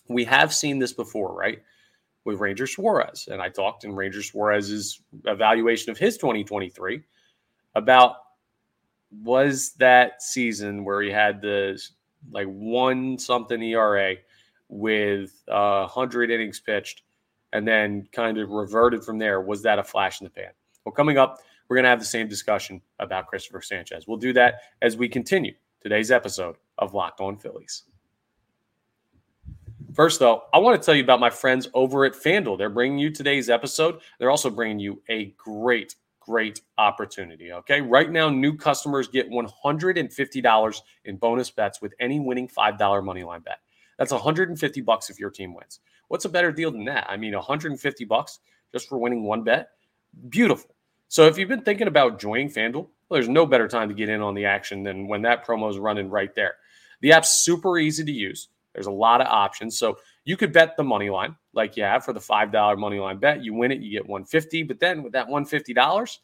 we 0.10 0.26
have 0.26 0.54
seen 0.54 0.80
this 0.80 0.92
before, 0.92 1.34
right? 1.34 1.60
With 2.26 2.42
Ranger 2.42 2.68
Suarez. 2.68 3.30
And 3.32 3.42
I 3.42 3.48
talked 3.48 3.86
in 3.86 3.96
Ranger 3.96 4.22
Suarez's 4.22 5.02
evaluation 5.26 5.92
of 5.92 5.98
his 5.98 6.18
2023 6.18 7.02
about 7.74 8.18
was 9.24 9.72
that 9.80 10.22
season 10.22 10.84
where 10.84 11.02
he 11.02 11.10
had 11.10 11.42
the 11.42 11.82
like 12.32 12.48
one 12.48 13.18
something 13.18 13.62
ERA 13.64 14.16
with 14.68 15.42
uh, 15.48 15.88
100 15.88 16.32
innings 16.32 16.60
pitched 16.60 17.04
and 17.54 17.66
then 17.66 18.08
kind 18.12 18.38
of 18.38 18.50
reverted 18.50 19.06
from 19.06 19.18
there. 19.18 19.40
Was 19.40 19.62
that 19.64 19.80
a 19.80 19.84
flash 19.84 20.20
in 20.20 20.26
the 20.26 20.32
pan? 20.32 20.52
Well, 20.84 20.94
coming 20.94 21.18
up, 21.18 21.40
we're 21.70 21.78
going 21.78 21.86
to 21.86 21.90
have 21.90 22.00
the 22.00 22.06
same 22.06 22.28
discussion 22.28 22.82
about 23.00 23.28
Cristopher 23.28 23.64
Sanchez. 23.64 24.06
We'll 24.06 24.18
do 24.18 24.34
that 24.34 24.56
as 24.82 24.98
we 24.98 25.08
continue 25.08 25.54
today's 25.82 26.12
episode 26.12 26.56
of 26.78 26.94
Locked 26.94 27.22
On 27.22 27.38
Phillies. 27.38 27.84
First, 29.94 30.20
though, 30.20 30.44
I 30.54 30.60
want 30.60 30.82
to 30.82 30.86
tell 30.86 30.96
you 30.96 31.04
about 31.04 31.20
my 31.20 31.30
friends 31.30 31.68
over 31.74 32.06
at 32.06 32.14
FanDuel. 32.14 32.58
They're 32.58 32.70
bringing 32.70 32.98
you 32.98 33.10
today's 33.12 33.50
episode. 33.50 34.00
They're 34.20 34.32
also 34.32 34.50
bringing 34.50 34.80
you 34.80 35.02
a 35.10 35.34
great, 35.38 35.96
great 36.20 36.62
opportunity. 36.78 37.52
Okay. 37.52 37.82
Right 37.82 38.10
now, 38.10 38.30
new 38.30 38.56
customers 38.56 39.10
get 39.10 39.30
$150 39.30 40.82
in 41.06 41.18
bonus 41.18 41.52
bets 41.52 41.82
with 41.82 41.94
any 42.00 42.20
winning 42.20 42.48
$5 42.48 43.04
money 43.04 43.24
line 43.24 43.42
bet. 43.42 43.60
That's 43.98 44.14
150 44.14 44.82
bucks 44.82 45.10
if 45.10 45.20
your 45.20 45.30
team 45.30 45.54
wins. 45.54 45.82
What's 46.08 46.26
a 46.26 46.30
better 46.30 46.52
deal 46.52 46.72
than 46.72 46.86
that? 46.86 47.06
I 47.10 47.18
mean, 47.18 47.34
150 47.34 48.06
bucks 48.06 48.40
just 48.72 48.88
for 48.88 48.98
winning 48.98 49.24
one 49.24 49.44
bet. 49.44 49.70
Beautiful. 50.30 50.74
So 51.12 51.26
if 51.26 51.38
you've 51.38 51.50
been 51.50 51.64
thinking 51.64 51.90
about 51.90 52.20
joining 52.20 52.48
FanDuel, 52.48 52.74
well, 52.74 52.88
there's 53.10 53.28
no 53.28 53.46
better 53.46 53.68
time 53.68 53.90
to 53.90 53.94
get 53.94 54.08
in 54.08 54.22
on 54.22 54.34
the 54.34 54.46
action 54.46 54.82
than 54.82 55.10
when 55.10 55.24
that 55.24 55.46
promo 55.46 55.70
is 55.70 55.78
running 55.78 56.10
right 56.10 56.34
there. 56.36 56.54
The 57.02 57.12
app's 57.12 57.44
super 57.44 57.78
easy 57.78 58.06
to 58.06 58.12
use. 58.14 58.48
There's 58.74 58.86
a 58.86 58.92
lot 58.92 59.20
of 59.20 59.28
options. 59.28 59.78
So 59.78 59.98
you 60.24 60.38
could 60.38 60.54
bet 60.54 60.78
the 60.78 60.86
money 60.86 61.10
line 61.10 61.36
like 61.52 61.76
you 61.76 61.84
have 61.84 62.06
for 62.06 62.14
the 62.14 62.22
$5 62.22 62.80
money 62.80 62.98
line 62.98 63.18
bet. 63.18 63.44
You 63.44 63.54
win 63.54 63.74
it, 63.74 63.82
you 63.82 63.92
get 63.92 64.08
150. 64.08 64.64
But 64.64 64.80
then 64.80 65.04
with 65.04 65.12
that 65.12 65.28
$150, 65.28 66.18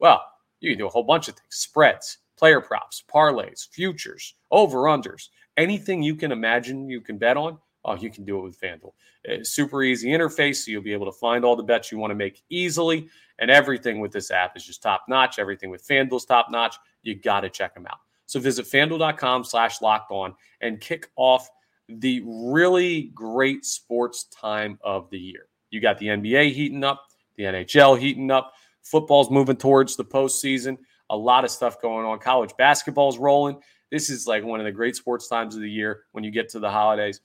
well, 0.00 0.22
you 0.60 0.70
can 0.70 0.78
do 0.80 0.86
a 0.86 0.90
whole 0.90 1.04
bunch 1.04 1.28
of 1.28 1.36
things 1.36 1.56
spreads, 1.56 2.18
player 2.36 2.60
props, 2.60 3.02
parlays, 3.10 3.66
futures, 3.70 4.34
over 4.50 4.80
unders, 4.80 5.30
anything 5.56 6.02
you 6.02 6.14
can 6.14 6.30
imagine 6.30 6.90
you 6.90 7.00
can 7.00 7.16
bet 7.16 7.38
on. 7.38 7.56
Oh, 7.86 7.94
you 7.94 8.10
can 8.10 8.24
do 8.24 8.38
it 8.38 8.42
with 8.42 8.60
FanDuel. 8.60 8.92
It's 9.24 9.48
eh, 9.48 9.52
super 9.62 9.82
easy 9.82 10.08
interface, 10.08 10.56
so 10.56 10.72
you'll 10.72 10.82
be 10.82 10.92
able 10.92 11.06
to 11.06 11.18
find 11.18 11.44
all 11.44 11.54
the 11.54 11.62
bets 11.62 11.92
you 11.92 11.98
want 11.98 12.10
to 12.10 12.16
make 12.16 12.42
easily. 12.50 13.08
And 13.38 13.50
everything 13.50 14.00
with 14.00 14.12
this 14.12 14.30
app 14.30 14.56
is 14.56 14.64
just 14.64 14.82
top 14.82 15.04
notch. 15.08 15.38
Everything 15.38 15.70
with 15.70 15.86
FanDuel's 15.86 16.24
top 16.24 16.48
notch. 16.50 16.76
You 17.02 17.14
got 17.14 17.40
to 17.40 17.50
check 17.50 17.74
them 17.74 17.86
out. 17.86 17.98
So 18.26 18.40
visit 18.40 18.66
fanduel.com 18.66 19.44
slash 19.44 19.80
locked 19.80 20.10
on 20.10 20.34
and 20.60 20.80
kick 20.80 21.10
off 21.16 21.48
the 21.88 22.22
really 22.26 23.12
great 23.14 23.64
sports 23.64 24.24
time 24.24 24.78
of 24.82 25.08
the 25.10 25.18
year. 25.18 25.46
You 25.70 25.80
got 25.80 25.98
the 25.98 26.06
NBA 26.06 26.52
heating 26.52 26.82
up, 26.82 27.04
the 27.36 27.44
NHL 27.44 27.98
heating 27.98 28.32
up, 28.32 28.54
football's 28.82 29.30
moving 29.30 29.56
towards 29.56 29.94
the 29.94 30.04
postseason, 30.04 30.76
a 31.10 31.16
lot 31.16 31.44
of 31.44 31.50
stuff 31.52 31.80
going 31.80 32.04
on. 32.04 32.18
College 32.18 32.52
basketball's 32.58 33.18
rolling. 33.18 33.60
This 33.92 34.10
is 34.10 34.26
like 34.26 34.42
one 34.42 34.58
of 34.58 34.66
the 34.66 34.72
great 34.72 34.96
sports 34.96 35.28
times 35.28 35.54
of 35.54 35.62
the 35.62 35.70
year 35.70 36.02
when 36.12 36.24
you 36.24 36.32
get 36.32 36.48
to 36.50 36.58
the 36.58 36.70
holidays. 36.70 37.20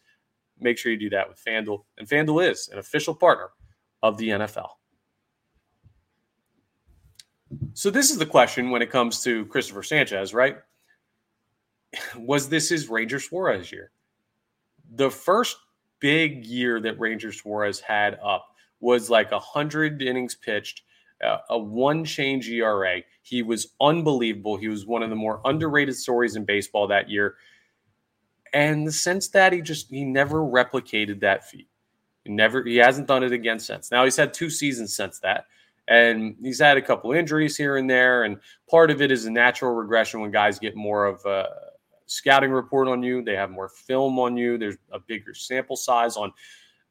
Make 0.61 0.77
sure 0.77 0.91
you 0.91 0.99
do 0.99 1.09
that 1.09 1.27
with 1.27 1.43
FanDuel. 1.43 1.83
And 1.97 2.07
FanDuel 2.07 2.49
is 2.51 2.69
an 2.71 2.79
official 2.79 3.15
partner 3.15 3.49
of 4.03 4.17
the 4.17 4.29
NFL. 4.29 4.69
So, 7.73 7.89
this 7.89 8.11
is 8.11 8.17
the 8.17 8.25
question 8.25 8.69
when 8.69 8.81
it 8.81 8.89
comes 8.89 9.21
to 9.23 9.45
Cristopher 9.47 9.83
Sanchez, 9.83 10.33
right? 10.33 10.57
Was 12.17 12.47
this 12.47 12.69
his 12.69 12.87
Ranger 12.89 13.19
Suarez 13.19 13.71
year? 13.71 13.91
the 14.91 15.09
first 15.09 15.57
big 15.99 16.45
year 16.45 16.79
that 16.81 16.99
Ranger 16.99 17.31
Suarez 17.31 17.79
had 17.79 18.19
up 18.23 18.47
was 18.79 19.09
like 19.09 19.31
a 19.31 19.39
hundred 19.39 20.01
innings 20.01 20.35
pitched, 20.35 20.83
uh, 21.25 21.37
a 21.49 21.57
one 21.57 22.03
change 22.03 22.49
ERA. 22.49 23.01
He 23.21 23.41
was 23.41 23.73
unbelievable. 23.79 24.57
He 24.57 24.67
was 24.67 24.85
one 24.85 25.03
of 25.03 25.09
the 25.09 25.15
more 25.15 25.41
underrated 25.45 25.95
stories 25.95 26.35
in 26.35 26.45
baseball 26.45 26.87
that 26.87 27.09
year. 27.09 27.35
And 28.53 28.93
sense 28.93 29.29
that 29.29 29.53
he 29.53 29.61
just 29.61 29.89
he 29.89 30.03
never 30.03 30.39
replicated 30.39 31.21
that 31.21 31.47
feat. 31.47 31.67
He 32.23 32.31
never 32.31 32.63
he 32.63 32.77
hasn't 32.77 33.07
done 33.07 33.23
it 33.23 33.31
again 33.31 33.59
since. 33.59 33.91
Now 33.91 34.03
he's 34.03 34.17
had 34.17 34.33
two 34.33 34.49
seasons 34.49 34.95
since 34.95 35.19
that. 35.19 35.45
And 35.87 36.35
he's 36.41 36.59
had 36.59 36.77
a 36.77 36.81
couple 36.81 37.11
injuries 37.11 37.57
here 37.57 37.77
and 37.77 37.89
there. 37.89 38.23
And 38.23 38.37
part 38.69 38.91
of 38.91 39.01
it 39.01 39.11
is 39.11 39.25
a 39.25 39.31
natural 39.31 39.73
regression 39.73 40.21
when 40.21 40.31
guys 40.31 40.59
get 40.59 40.75
more 40.75 41.05
of 41.05 41.25
a 41.25 41.47
scouting 42.05 42.51
report 42.51 42.87
on 42.87 43.01
you. 43.01 43.23
They 43.23 43.35
have 43.35 43.49
more 43.49 43.69
film 43.69 44.19
on 44.19 44.37
you. 44.37 44.57
There's 44.57 44.77
a 44.91 44.99
bigger 44.99 45.33
sample 45.33 45.75
size 45.75 46.17
on 46.17 46.31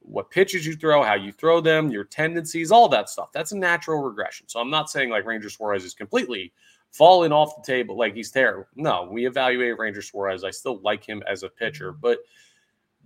what 0.01 0.31
pitches 0.31 0.67
you 0.67 0.75
throw, 0.75 1.03
how 1.03 1.15
you 1.15 1.31
throw 1.31 1.61
them, 1.61 1.91
your 1.91 2.05
tendencies, 2.05 2.73
all 2.73 2.89
that 2.89 3.09
stuff. 3.09 3.31
That's 3.33 3.53
a 3.53 3.57
natural 3.57 4.03
regression. 4.03 4.49
So 4.49 4.61
I'm 4.61 4.71
not 4.71 4.91
saying 4.91 5.11
like 5.11 5.27
Ranger 5.27 5.51
Suarez 5.51 5.85
is 5.85 5.95
completely 5.95 6.53
falling 6.93 7.33
off 7.33 7.57
the 7.57 7.73
table, 7.73 7.97
like 7.97 8.15
he's 8.15 8.31
terrible. 8.31 8.67
No, 8.77 9.09
we 9.11 9.27
evaluate 9.27 9.79
Ranger 9.79 10.03
Suarez. 10.03 10.45
I 10.45 10.51
still 10.51 10.81
like 10.83 11.05
him 11.05 11.23
as 11.29 11.43
a 11.43 11.49
pitcher, 11.49 11.93
mm-hmm. 11.93 12.01
but 12.01 12.19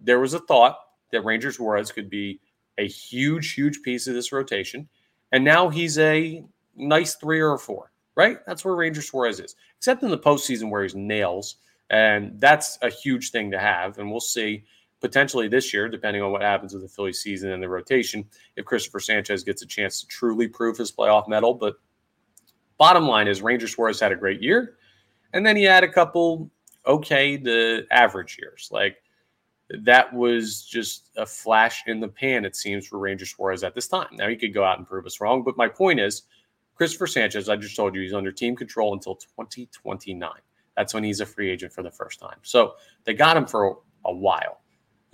there 0.00 0.20
was 0.20 0.34
a 0.34 0.40
thought 0.40 0.78
that 1.12 1.24
Ranger 1.24 1.52
Suarez 1.52 1.92
could 1.92 2.10
be 2.10 2.40
a 2.78 2.88
huge, 2.88 3.52
huge 3.52 3.82
piece 3.82 4.06
of 4.06 4.14
this 4.14 4.32
rotation. 4.32 4.88
And 5.32 5.44
now 5.44 5.68
he's 5.68 5.98
a 5.98 6.44
nice 6.76 7.14
three 7.14 7.40
or 7.40 7.58
four, 7.58 7.92
right? 8.16 8.38
That's 8.46 8.64
where 8.64 8.74
Ranger 8.74 9.02
Suarez 9.02 9.40
is, 9.40 9.54
except 9.78 10.02
in 10.02 10.10
the 10.10 10.18
postseason 10.18 10.70
where 10.70 10.82
he's 10.82 10.94
nails 10.94 11.56
and 11.90 12.40
that's 12.40 12.78
a 12.82 12.90
huge 12.90 13.30
thing 13.30 13.50
to 13.50 13.58
have. 13.58 13.98
And 13.98 14.10
we'll 14.10 14.20
see 14.20 14.64
potentially 15.00 15.48
this 15.48 15.72
year, 15.72 15.88
depending 15.88 16.22
on 16.22 16.32
what 16.32 16.42
happens 16.42 16.72
with 16.72 16.82
the 16.82 16.88
Philly 16.88 17.12
season 17.12 17.50
and 17.50 17.62
the 17.62 17.68
rotation, 17.68 18.24
if 18.56 18.64
Cristopher 18.64 19.00
Sanchez 19.00 19.44
gets 19.44 19.62
a 19.62 19.66
chance 19.66 20.00
to 20.00 20.06
truly 20.06 20.48
prove 20.48 20.78
his 20.78 20.90
playoff 20.90 21.28
mettle. 21.28 21.54
But 21.54 21.76
bottom 22.78 23.06
line 23.06 23.28
is 23.28 23.42
Ranger 23.42 23.68
Suarez 23.68 24.00
had 24.00 24.12
a 24.12 24.16
great 24.16 24.42
year. 24.42 24.76
And 25.32 25.44
then 25.44 25.56
he 25.56 25.64
had 25.64 25.84
a 25.84 25.88
couple 25.88 26.50
okay 26.86 27.36
the 27.36 27.86
average 27.90 28.38
years. 28.40 28.68
Like 28.70 28.96
that 29.82 30.12
was 30.12 30.62
just 30.62 31.10
a 31.16 31.26
flash 31.26 31.82
in 31.86 32.00
the 32.00 32.08
pan, 32.08 32.44
it 32.44 32.54
seems, 32.54 32.86
for 32.86 32.98
Ranger 32.98 33.26
Suarez 33.26 33.64
at 33.64 33.74
this 33.74 33.88
time. 33.88 34.08
Now 34.12 34.28
he 34.28 34.36
could 34.36 34.54
go 34.54 34.64
out 34.64 34.78
and 34.78 34.86
prove 34.86 35.06
us 35.06 35.20
wrong. 35.20 35.42
But 35.42 35.56
my 35.56 35.68
point 35.68 36.00
is, 36.00 36.22
Cristopher 36.76 37.06
Sanchez, 37.06 37.48
I 37.48 37.56
just 37.56 37.76
told 37.76 37.94
you, 37.94 38.02
he's 38.02 38.14
under 38.14 38.32
team 38.32 38.56
control 38.56 38.92
until 38.92 39.14
2029 39.14 40.30
that's 40.76 40.94
when 40.94 41.04
he's 41.04 41.20
a 41.20 41.26
free 41.26 41.50
agent 41.50 41.72
for 41.72 41.82
the 41.82 41.90
first 41.90 42.20
time. 42.20 42.38
So 42.42 42.74
they 43.04 43.14
got 43.14 43.36
him 43.36 43.46
for 43.46 43.78
a, 44.04 44.12
while. 44.12 44.60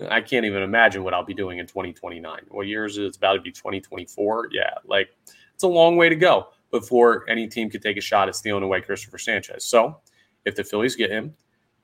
I 0.09 0.21
can't 0.21 0.47
even 0.47 0.63
imagine 0.63 1.05
what 1.05 1.15
I'll 1.15 1.25
be 1.25 1.35
doing 1.35 1.59
in 1.59 1.67
2029. 1.67 2.41
What 2.49 2.67
years 2.67 2.93
is 2.93 2.99
it? 2.99 3.07
It's 3.07 3.17
about 3.19 3.35
to 3.35 3.41
be 3.41 3.53
2024? 3.53 4.49
Yeah, 4.51 4.71
like 4.85 5.11
it's 5.55 5.63
a 5.63 5.69
long 5.69 5.97
way 5.97 6.09
to 6.09 6.17
go 6.17 6.49
before 6.71 7.29
any 7.29 7.47
team 7.47 7.71
could 7.71 7.83
take 7.83 7.97
a 7.97 8.01
shot 8.01 8.29
at 8.29 8.37
stealing 8.37 8.63
away 8.63 8.81
Cristopher 8.81 9.19
Sanchez. 9.19 9.65
So 9.65 10.01
if 10.45 10.55
the 10.55 10.65
Phillies 10.65 10.97
get 10.97 11.11
him 11.11 11.35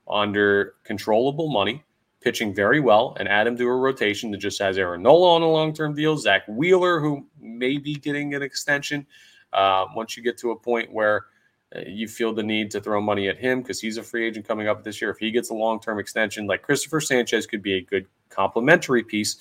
under 0.07 0.75
controllable 0.83 1.49
money, 1.49 1.83
pitching 2.21 2.53
very 2.53 2.79
well, 2.79 3.15
and 3.19 3.27
add 3.27 3.47
him 3.47 3.57
to 3.57 3.65
a 3.67 3.75
rotation 3.75 4.31
that 4.31 4.37
just 4.37 4.59
has 4.59 4.77
Aaron 4.77 5.01
Nola 5.03 5.35
on 5.35 5.41
a 5.41 5.49
long 5.49 5.73
term 5.73 5.93
deal, 5.93 6.17
Zack 6.17 6.47
Wheeler, 6.47 6.99
who 6.99 7.25
may 7.39 7.77
be 7.77 7.95
getting 7.95 8.33
an 8.33 8.41
extension 8.41 9.05
uh, 9.53 9.85
once 9.95 10.17
you 10.17 10.23
get 10.23 10.37
to 10.39 10.51
a 10.51 10.55
point 10.55 10.91
where 10.91 11.25
uh, 11.75 11.81
you 11.85 12.07
feel 12.07 12.33
the 12.33 12.43
need 12.43 12.71
to 12.71 12.81
throw 12.81 13.01
money 13.01 13.27
at 13.27 13.37
him 13.37 13.61
because 13.61 13.79
he's 13.79 13.97
a 13.97 14.03
free 14.03 14.25
agent 14.25 14.47
coming 14.47 14.67
up 14.67 14.83
this 14.83 15.01
year. 15.01 15.11
If 15.11 15.17
he 15.17 15.31
gets 15.31 15.49
a 15.49 15.53
long 15.53 15.79
term 15.79 15.99
extension, 15.99 16.47
like 16.47 16.63
Cristopher 16.65 17.01
Sanchez 17.01 17.45
could 17.45 17.61
be 17.61 17.73
a 17.73 17.81
good 17.81 18.07
complementary 18.29 19.03
piece 19.03 19.37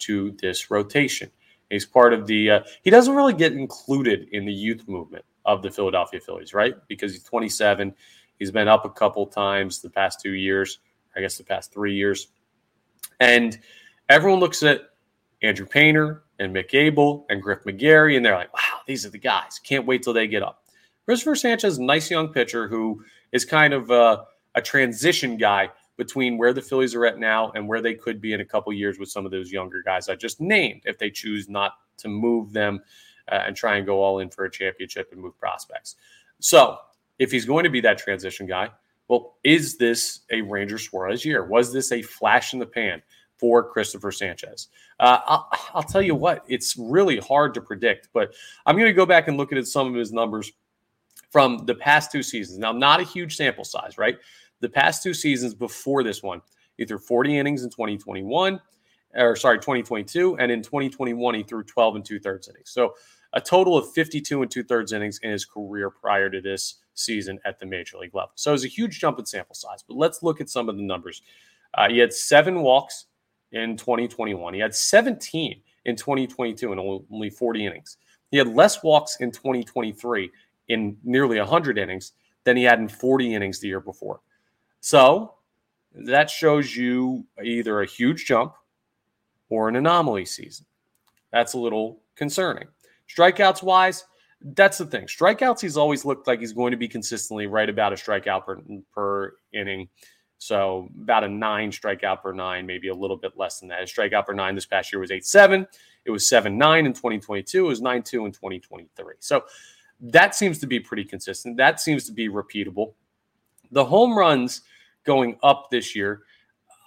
to 0.00 0.32
this 0.40 0.70
rotation. 0.70 1.30
He's 1.70 1.86
part 1.86 2.12
of 2.12 2.26
the, 2.26 2.50
uh, 2.50 2.60
he 2.82 2.90
doesn't 2.90 3.14
really 3.14 3.32
get 3.32 3.52
included 3.52 4.28
in 4.32 4.44
the 4.44 4.52
youth 4.52 4.86
movement 4.88 5.24
of 5.44 5.62
the 5.62 5.70
Philadelphia 5.70 6.20
Phillies, 6.20 6.52
right? 6.52 6.74
Because 6.88 7.12
he's 7.12 7.22
27. 7.22 7.94
He's 8.38 8.50
been 8.50 8.68
up 8.68 8.84
a 8.84 8.90
couple 8.90 9.26
times 9.26 9.80
the 9.80 9.90
past 9.90 10.20
two 10.20 10.32
years, 10.32 10.80
I 11.16 11.20
guess 11.20 11.38
the 11.38 11.44
past 11.44 11.72
three 11.72 11.94
years. 11.94 12.28
And 13.20 13.58
everyone 14.08 14.40
looks 14.40 14.62
at 14.62 14.90
Andrew 15.42 15.66
Painter 15.66 16.24
and 16.38 16.54
Mick 16.54 16.74
Abel 16.74 17.26
and 17.28 17.42
Griff 17.42 17.64
McGarry, 17.64 18.16
and 18.16 18.24
they're 18.24 18.34
like, 18.34 18.52
wow, 18.52 18.80
these 18.86 19.06
are 19.06 19.10
the 19.10 19.18
guys. 19.18 19.60
Can't 19.62 19.86
wait 19.86 20.02
till 20.02 20.12
they 20.12 20.26
get 20.26 20.42
up. 20.42 20.64
Cristopher 21.06 21.36
Sanchez, 21.36 21.78
nice 21.78 22.10
young 22.10 22.28
pitcher 22.28 22.68
who 22.68 23.02
is 23.32 23.44
kind 23.44 23.74
of 23.74 23.90
a, 23.90 24.24
a 24.54 24.62
transition 24.62 25.36
guy 25.36 25.70
between 26.00 26.38
where 26.38 26.54
the 26.54 26.62
Phillies 26.62 26.94
are 26.94 27.04
at 27.04 27.18
now 27.18 27.52
and 27.54 27.68
where 27.68 27.82
they 27.82 27.92
could 27.92 28.22
be 28.22 28.32
in 28.32 28.40
a 28.40 28.44
couple 28.44 28.72
years 28.72 28.98
with 28.98 29.10
some 29.10 29.26
of 29.26 29.30
those 29.30 29.52
younger 29.52 29.82
guys 29.82 30.08
I 30.08 30.14
just 30.14 30.40
named 30.40 30.80
if 30.86 30.96
they 30.96 31.10
choose 31.10 31.46
not 31.46 31.74
to 31.98 32.08
move 32.08 32.54
them 32.54 32.80
uh, 33.30 33.42
and 33.46 33.54
try 33.54 33.76
and 33.76 33.84
go 33.84 34.02
all 34.02 34.20
in 34.20 34.30
for 34.30 34.46
a 34.46 34.50
championship 34.50 35.10
and 35.12 35.20
move 35.20 35.38
prospects. 35.38 35.96
So, 36.38 36.78
if 37.18 37.30
he's 37.30 37.44
going 37.44 37.64
to 37.64 37.70
be 37.70 37.82
that 37.82 37.98
transition 37.98 38.46
guy, 38.46 38.70
well, 39.08 39.36
is 39.44 39.76
this 39.76 40.20
a 40.30 40.40
Ranger 40.40 40.78
Suarez 40.78 41.22
year? 41.22 41.44
Was 41.44 41.70
this 41.70 41.92
a 41.92 42.00
flash 42.00 42.54
in 42.54 42.58
the 42.58 42.64
pan 42.64 43.02
for 43.36 43.70
Cristopher 43.70 44.10
Sanchez? 44.10 44.68
Uh, 44.98 45.18
I'll, 45.26 45.50
I'll 45.74 45.82
tell 45.82 46.00
you 46.00 46.14
what, 46.14 46.46
it's 46.48 46.78
really 46.78 47.18
hard 47.18 47.52
to 47.52 47.60
predict, 47.60 48.08
but 48.14 48.32
I'm 48.64 48.74
going 48.74 48.88
to 48.88 48.94
go 48.94 49.04
back 49.04 49.28
and 49.28 49.36
look 49.36 49.52
at 49.52 49.66
some 49.66 49.86
of 49.86 49.94
his 49.94 50.14
numbers 50.14 50.50
from 51.28 51.66
the 51.66 51.74
past 51.74 52.10
two 52.10 52.22
seasons. 52.22 52.58
Now, 52.58 52.72
not 52.72 53.00
a 53.00 53.04
huge 53.04 53.36
sample 53.36 53.64
size, 53.64 53.98
right? 53.98 54.16
The 54.60 54.68
past 54.68 55.02
two 55.02 55.14
seasons 55.14 55.54
before 55.54 56.02
this 56.02 56.22
one, 56.22 56.42
he 56.76 56.84
threw 56.84 56.98
40 56.98 57.38
innings 57.38 57.62
in 57.62 57.70
2021, 57.70 58.60
or 59.14 59.36
sorry, 59.36 59.58
2022, 59.58 60.36
and 60.38 60.50
in 60.50 60.62
2021 60.62 61.34
he 61.34 61.42
threw 61.42 61.62
12 61.62 61.96
and 61.96 62.04
two 62.04 62.18
thirds 62.18 62.48
innings. 62.48 62.70
So 62.70 62.94
a 63.32 63.40
total 63.40 63.76
of 63.76 63.92
52 63.92 64.42
and 64.42 64.50
two 64.50 64.64
thirds 64.64 64.92
innings 64.92 65.20
in 65.22 65.30
his 65.30 65.44
career 65.44 65.90
prior 65.90 66.30
to 66.30 66.40
this 66.40 66.76
season 66.94 67.38
at 67.44 67.58
the 67.58 67.66
major 67.66 67.98
league 67.98 68.14
level. 68.14 68.32
So 68.34 68.52
it's 68.52 68.64
a 68.64 68.68
huge 68.68 68.98
jump 68.98 69.18
in 69.18 69.26
sample 69.26 69.54
size. 69.54 69.82
But 69.86 69.96
let's 69.96 70.22
look 70.22 70.40
at 70.40 70.50
some 70.50 70.68
of 70.68 70.76
the 70.76 70.82
numbers. 70.82 71.22
Uh, 71.74 71.88
he 71.88 71.98
had 71.98 72.12
seven 72.12 72.60
walks 72.60 73.06
in 73.52 73.76
2021. 73.76 74.54
He 74.54 74.60
had 74.60 74.74
17 74.74 75.60
in 75.84 75.96
2022 75.96 76.72
and 76.72 76.80
only 77.10 77.30
40 77.30 77.66
innings. 77.66 77.96
He 78.30 78.38
had 78.38 78.48
less 78.48 78.82
walks 78.82 79.16
in 79.20 79.30
2023 79.30 80.30
in 80.68 80.96
nearly 81.04 81.38
100 81.38 81.78
innings 81.78 82.12
than 82.44 82.56
he 82.56 82.62
had 82.64 82.78
in 82.78 82.88
40 82.88 83.34
innings 83.34 83.60
the 83.60 83.68
year 83.68 83.80
before. 83.80 84.20
So 84.80 85.34
that 85.94 86.30
shows 86.30 86.74
you 86.74 87.26
either 87.42 87.80
a 87.80 87.86
huge 87.86 88.26
jump 88.26 88.54
or 89.48 89.68
an 89.68 89.76
anomaly 89.76 90.24
season. 90.24 90.66
That's 91.32 91.54
a 91.54 91.58
little 91.58 92.00
concerning. 92.16 92.68
Strikeouts 93.08 93.62
wise, 93.62 94.04
that's 94.40 94.78
the 94.78 94.86
thing. 94.86 95.06
Strikeouts, 95.06 95.60
he's 95.60 95.76
always 95.76 96.04
looked 96.04 96.26
like 96.26 96.40
he's 96.40 96.52
going 96.52 96.70
to 96.70 96.76
be 96.76 96.88
consistently 96.88 97.46
right 97.46 97.68
about 97.68 97.92
a 97.92 97.96
strikeout 97.96 98.46
per, 98.46 98.60
per 98.94 99.34
inning. 99.52 99.88
So 100.38 100.88
about 101.02 101.24
a 101.24 101.28
nine 101.28 101.70
strikeout 101.70 102.22
per 102.22 102.32
nine, 102.32 102.64
maybe 102.64 102.88
a 102.88 102.94
little 102.94 103.18
bit 103.18 103.32
less 103.36 103.60
than 103.60 103.68
that. 103.68 103.82
His 103.82 103.92
strikeout 103.92 104.24
per 104.24 104.32
nine 104.32 104.54
this 104.54 104.64
past 104.64 104.92
year 104.92 105.00
was 105.00 105.10
8 105.10 105.26
7. 105.26 105.66
It 106.06 106.10
was 106.10 106.26
7 106.26 106.56
9 106.56 106.86
in 106.86 106.92
2022. 106.94 107.64
It 107.64 107.68
was 107.68 107.82
9 107.82 108.02
2 108.02 108.24
in 108.24 108.32
2023. 108.32 109.14
So 109.18 109.44
that 110.00 110.34
seems 110.34 110.58
to 110.60 110.66
be 110.66 110.80
pretty 110.80 111.04
consistent. 111.04 111.58
That 111.58 111.78
seems 111.78 112.06
to 112.06 112.12
be 112.12 112.30
repeatable. 112.30 112.94
The 113.70 113.84
home 113.84 114.16
runs 114.16 114.62
going 115.04 115.38
up 115.42 115.70
this 115.70 115.94
year. 115.94 116.22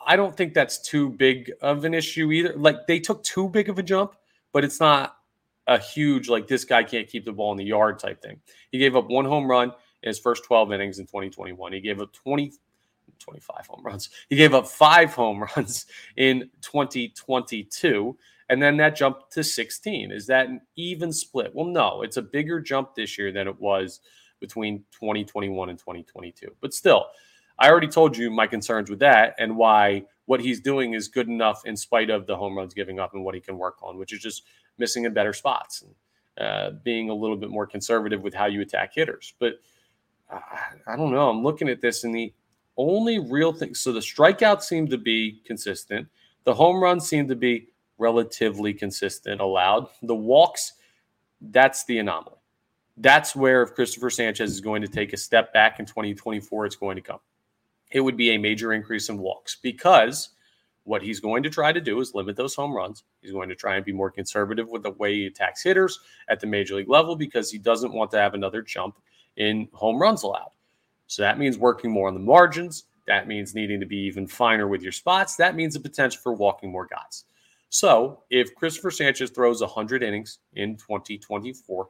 I 0.05 0.15
don't 0.15 0.35
think 0.35 0.53
that's 0.53 0.81
too 0.81 1.09
big 1.09 1.51
of 1.61 1.85
an 1.85 1.93
issue 1.93 2.31
either. 2.31 2.53
Like 2.55 2.87
they 2.87 2.99
took 2.99 3.23
too 3.23 3.49
big 3.49 3.69
of 3.69 3.79
a 3.79 3.83
jump, 3.83 4.15
but 4.51 4.63
it's 4.63 4.79
not 4.79 5.17
a 5.67 5.77
huge 5.77 6.27
like 6.27 6.47
this 6.47 6.65
guy 6.65 6.83
can't 6.83 7.07
keep 7.07 7.23
the 7.25 7.31
ball 7.31 7.51
in 7.51 7.57
the 7.57 7.63
yard 7.63 7.99
type 7.99 8.21
thing. 8.21 8.39
He 8.71 8.77
gave 8.77 8.95
up 8.95 9.09
one 9.09 9.25
home 9.25 9.49
run 9.49 9.71
in 10.01 10.07
his 10.07 10.19
first 10.19 10.43
12 10.43 10.73
innings 10.73 10.99
in 10.99 11.05
2021. 11.05 11.73
He 11.73 11.79
gave 11.79 12.01
up 12.01 12.11
20 12.13 12.51
25 13.19 13.67
home 13.67 13.83
runs. 13.83 14.09
He 14.29 14.35
gave 14.35 14.53
up 14.53 14.67
5 14.67 15.13
home 15.13 15.45
runs 15.55 15.85
in 16.17 16.49
2022 16.61 18.17
and 18.49 18.61
then 18.61 18.77
that 18.77 18.95
jumped 18.95 19.31
to 19.33 19.43
16. 19.43 20.11
Is 20.11 20.27
that 20.27 20.47
an 20.47 20.61
even 20.75 21.11
split? 21.13 21.55
Well, 21.55 21.65
no, 21.65 22.01
it's 22.01 22.17
a 22.17 22.21
bigger 22.21 22.59
jump 22.59 22.95
this 22.95 23.17
year 23.17 23.31
than 23.31 23.47
it 23.47 23.59
was 23.59 24.01
between 24.43 24.79
2021 24.91 25.69
and 25.69 25.79
2022. 25.79 26.53
But 26.59 26.73
still, 26.73 27.05
I 27.57 27.69
already 27.69 27.87
told 27.87 28.17
you 28.17 28.29
my 28.29 28.45
concerns 28.45 28.89
with 28.89 28.99
that 28.99 29.35
and 29.39 29.55
why 29.55 30.03
what 30.25 30.41
he's 30.41 30.59
doing 30.59 30.95
is 30.95 31.07
good 31.07 31.29
enough 31.29 31.65
in 31.65 31.77
spite 31.77 32.09
of 32.09 32.27
the 32.27 32.35
home 32.35 32.57
runs 32.57 32.73
giving 32.73 32.99
up 32.99 33.13
and 33.13 33.23
what 33.23 33.35
he 33.35 33.39
can 33.39 33.57
work 33.57 33.77
on, 33.81 33.97
which 33.97 34.11
is 34.11 34.19
just 34.19 34.43
missing 34.77 35.05
in 35.05 35.13
better 35.13 35.31
spots 35.31 35.81
and 35.81 35.95
uh, 36.45 36.71
being 36.83 37.09
a 37.09 37.13
little 37.13 37.37
bit 37.37 37.49
more 37.51 37.65
conservative 37.65 38.21
with 38.21 38.33
how 38.33 38.45
you 38.45 38.59
attack 38.59 38.91
hitters. 38.93 39.33
But 39.39 39.61
I, 40.29 40.41
I 40.87 40.97
don't 40.97 41.13
know. 41.13 41.29
I'm 41.29 41.41
looking 41.41 41.69
at 41.69 41.79
this 41.79 42.03
and 42.03 42.13
the 42.13 42.33
only 42.75 43.19
real 43.19 43.53
thing. 43.53 43.73
So 43.75 43.93
the 43.93 44.01
strikeouts 44.01 44.63
seem 44.63 44.89
to 44.89 44.97
be 44.97 45.41
consistent. 45.45 46.09
The 46.43 46.53
home 46.53 46.83
runs 46.83 47.07
seem 47.07 47.29
to 47.29 47.35
be 47.35 47.69
relatively 47.97 48.73
consistent 48.73 49.39
allowed. 49.39 49.87
The 50.01 50.15
walks, 50.15 50.73
that's 51.39 51.85
the 51.85 51.99
anomaly. 51.99 52.42
That's 52.97 53.35
where 53.35 53.63
if 53.63 53.73
Cristopher 53.75 54.11
Sanchez 54.11 54.51
is 54.51 54.61
going 54.61 54.81
to 54.81 54.87
take 54.87 55.13
a 55.13 55.17
step 55.17 55.51
back 55.53 55.79
in 55.79 55.85
2024, 55.85 56.65
it's 56.65 56.75
going 56.75 56.95
to 56.95 57.01
come 57.01 57.19
it 57.93 58.01
would 58.01 58.17
be 58.17 58.31
a 58.31 58.37
major 58.37 58.73
increase 58.73 59.07
in 59.07 59.17
walks 59.17 59.55
because 59.61 60.29
what 60.83 61.01
he's 61.01 61.21
going 61.21 61.43
to 61.43 61.49
try 61.49 61.71
to 61.71 61.79
do 61.79 62.01
is 62.01 62.13
limit 62.13 62.35
those 62.35 62.55
home 62.55 62.73
runs. 62.73 63.03
He's 63.21 63.31
going 63.31 63.47
to 63.49 63.55
try 63.55 63.77
and 63.77 63.85
be 63.85 63.93
more 63.93 64.11
conservative 64.11 64.67
with 64.67 64.83
the 64.83 64.91
way 64.91 65.13
he 65.13 65.25
attacks 65.27 65.63
hitters 65.63 65.99
at 66.27 66.41
the 66.41 66.47
major 66.47 66.75
league 66.75 66.89
level 66.89 67.15
because 67.15 67.49
he 67.49 67.57
doesn't 67.57 67.93
want 67.93 68.11
to 68.11 68.17
have 68.17 68.33
another 68.33 68.61
jump 68.61 68.97
in 69.37 69.69
home 69.71 70.01
runs 70.01 70.23
allowed. 70.23 70.51
So 71.07 71.21
that 71.21 71.37
means 71.37 71.57
working 71.57 71.91
more 71.91 72.07
on 72.09 72.15
the 72.15 72.19
margins. 72.19 72.85
That 73.07 73.27
means 73.27 73.55
needing 73.55 73.79
to 73.79 73.85
be 73.85 73.97
even 73.97 74.27
finer 74.27 74.67
with 74.67 74.81
your 74.81 74.91
spots. 74.91 75.35
That 75.35 75.55
means 75.55 75.75
the 75.75 75.79
potential 75.79 76.19
for 76.21 76.33
walking 76.33 76.71
more 76.71 76.87
guys. 76.87 77.25
So 77.69 78.23
if 78.29 78.55
Cristopher 78.55 78.91
Sanchez 78.91 79.29
throws 79.29 79.61
100 79.61 80.03
innings 80.03 80.39
in 80.55 80.75
2024, 80.77 81.87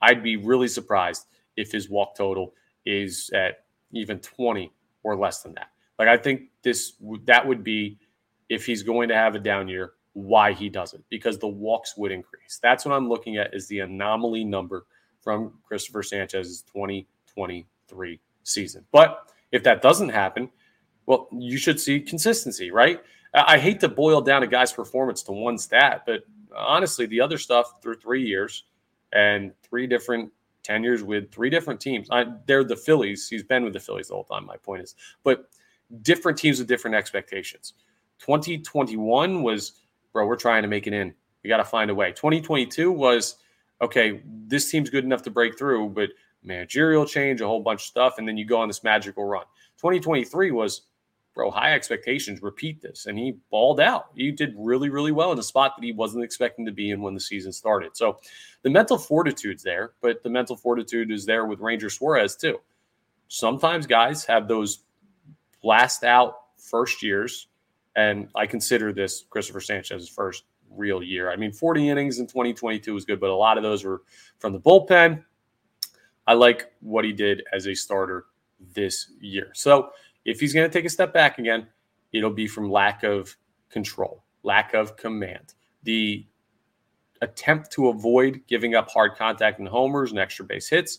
I'd 0.00 0.22
be 0.22 0.36
really 0.36 0.68
surprised 0.68 1.26
if 1.56 1.72
his 1.72 1.88
walk 1.88 2.16
total 2.16 2.54
is 2.86 3.30
at 3.34 3.64
even 3.92 4.18
20 4.20 4.72
or 5.02 5.16
less 5.16 5.42
than 5.42 5.54
that. 5.54 5.70
Like 5.98 6.08
I 6.08 6.16
think 6.16 6.42
this 6.62 6.94
that 7.24 7.46
would 7.46 7.64
be 7.64 7.98
if 8.48 8.64
he's 8.64 8.82
going 8.82 9.08
to 9.08 9.14
have 9.14 9.34
a 9.34 9.38
down 9.38 9.68
year, 9.68 9.92
why 10.14 10.52
he 10.52 10.68
doesn't 10.68 11.04
because 11.10 11.38
the 11.38 11.48
walks 11.48 11.96
would 11.96 12.10
increase. 12.10 12.58
That's 12.62 12.84
what 12.84 12.94
I'm 12.94 13.08
looking 13.08 13.36
at 13.36 13.54
is 13.54 13.66
the 13.68 13.80
anomaly 13.80 14.44
number 14.44 14.86
from 15.20 15.52
Cristopher 15.68 16.02
Sanchez's 16.02 16.62
2023 16.62 18.20
season. 18.42 18.84
But 18.90 19.32
if 19.52 19.62
that 19.64 19.82
doesn't 19.82 20.08
happen, 20.08 20.50
well, 21.06 21.28
you 21.32 21.56
should 21.56 21.80
see 21.80 22.00
consistency, 22.00 22.70
right? 22.70 23.00
I 23.34 23.58
hate 23.58 23.80
to 23.80 23.88
boil 23.88 24.20
down 24.20 24.42
a 24.42 24.46
guy's 24.46 24.72
performance 24.72 25.22
to 25.24 25.32
one 25.32 25.58
stat, 25.58 26.02
but 26.06 26.22
honestly, 26.56 27.06
the 27.06 27.20
other 27.20 27.38
stuff 27.38 27.80
through 27.82 27.96
three 27.96 28.24
years 28.24 28.64
and 29.12 29.52
three 29.62 29.86
different 29.86 30.30
tenures 30.62 31.02
with 31.02 31.32
three 31.32 31.50
different 31.50 31.80
teams. 31.80 32.08
I, 32.10 32.26
they're 32.46 32.64
the 32.64 32.76
Phillies. 32.76 33.28
He's 33.28 33.42
been 33.42 33.64
with 33.64 33.72
the 33.72 33.80
Phillies 33.80 34.08
the 34.08 34.14
whole 34.14 34.24
time. 34.24 34.44
My 34.44 34.56
point 34.56 34.82
is, 34.82 34.94
but 35.24 35.48
different 36.02 36.38
teams 36.38 36.58
with 36.58 36.68
different 36.68 36.94
expectations. 36.94 37.74
2021 38.18 39.42
was, 39.42 39.80
bro, 40.12 40.26
we're 40.26 40.36
trying 40.36 40.62
to 40.62 40.68
make 40.68 40.86
it 40.86 40.92
in. 40.92 41.14
We 41.42 41.48
got 41.48 41.58
to 41.58 41.64
find 41.64 41.90
a 41.90 41.94
way. 41.94 42.12
2022 42.12 42.92
was, 42.92 43.36
okay, 43.80 44.20
this 44.46 44.70
team's 44.70 44.90
good 44.90 45.04
enough 45.04 45.22
to 45.22 45.30
break 45.30 45.56
through, 45.58 45.90
but 45.90 46.10
managerial 46.42 47.06
change, 47.06 47.40
a 47.40 47.46
whole 47.46 47.60
bunch 47.60 47.80
of 47.80 47.86
stuff, 47.86 48.18
and 48.18 48.26
then 48.26 48.36
you 48.36 48.44
go 48.44 48.58
on 48.60 48.68
this 48.68 48.82
magical 48.82 49.24
run. 49.24 49.44
2023 49.78 50.50
was, 50.50 50.82
bro, 51.38 51.52
high 51.52 51.72
expectations, 51.72 52.42
repeat 52.42 52.82
this. 52.82 53.06
And 53.06 53.16
he 53.16 53.36
balled 53.48 53.78
out. 53.78 54.06
He 54.16 54.32
did 54.32 54.56
really, 54.58 54.88
really 54.88 55.12
well 55.12 55.30
in 55.30 55.38
a 55.38 55.42
spot 55.44 55.74
that 55.76 55.84
he 55.84 55.92
wasn't 55.92 56.24
expecting 56.24 56.66
to 56.66 56.72
be 56.72 56.90
in 56.90 57.00
when 57.00 57.14
the 57.14 57.20
season 57.20 57.52
started. 57.52 57.96
So 57.96 58.18
the 58.62 58.70
mental 58.70 58.98
fortitude's 58.98 59.62
there, 59.62 59.92
but 60.00 60.24
the 60.24 60.30
mental 60.30 60.56
fortitude 60.56 61.12
is 61.12 61.24
there 61.24 61.46
with 61.46 61.60
Ranger 61.60 61.90
Suarez 61.90 62.34
too. 62.34 62.58
Sometimes 63.28 63.86
guys 63.86 64.24
have 64.24 64.48
those 64.48 64.80
blast 65.62 66.02
out 66.02 66.40
first 66.56 67.04
years, 67.04 67.46
and 67.94 68.28
I 68.34 68.46
consider 68.46 68.92
this 68.92 69.24
Cristopher 69.30 69.60
Sanchez's 69.60 70.08
first 70.08 70.42
real 70.72 71.04
year. 71.04 71.30
I 71.30 71.36
mean, 71.36 71.52
40 71.52 71.88
innings 71.88 72.18
in 72.18 72.26
2022 72.26 72.92
was 72.92 73.04
good, 73.04 73.20
but 73.20 73.30
a 73.30 73.36
lot 73.36 73.56
of 73.56 73.62
those 73.62 73.84
were 73.84 74.02
from 74.40 74.52
the 74.52 74.60
bullpen. 74.60 75.22
I 76.26 76.34
like 76.34 76.72
what 76.80 77.04
he 77.04 77.12
did 77.12 77.44
as 77.52 77.68
a 77.68 77.76
starter 77.76 78.24
this 78.74 79.12
year. 79.20 79.50
So 79.54 79.90
if 80.28 80.40
he's 80.40 80.52
going 80.52 80.68
to 80.68 80.72
take 80.72 80.84
a 80.84 80.90
step 80.90 81.14
back 81.14 81.38
again, 81.38 81.66
it'll 82.12 82.30
be 82.30 82.46
from 82.46 82.70
lack 82.70 83.02
of 83.02 83.34
control, 83.70 84.22
lack 84.42 84.74
of 84.74 84.96
command. 84.96 85.54
The 85.84 86.26
attempt 87.22 87.72
to 87.72 87.88
avoid 87.88 88.42
giving 88.46 88.74
up 88.74 88.90
hard 88.90 89.16
contact 89.16 89.58
and 89.58 89.66
homers 89.66 90.10
and 90.10 90.20
extra 90.20 90.44
base 90.44 90.68
hits 90.68 90.98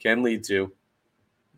can 0.00 0.24
lead 0.24 0.42
to 0.44 0.72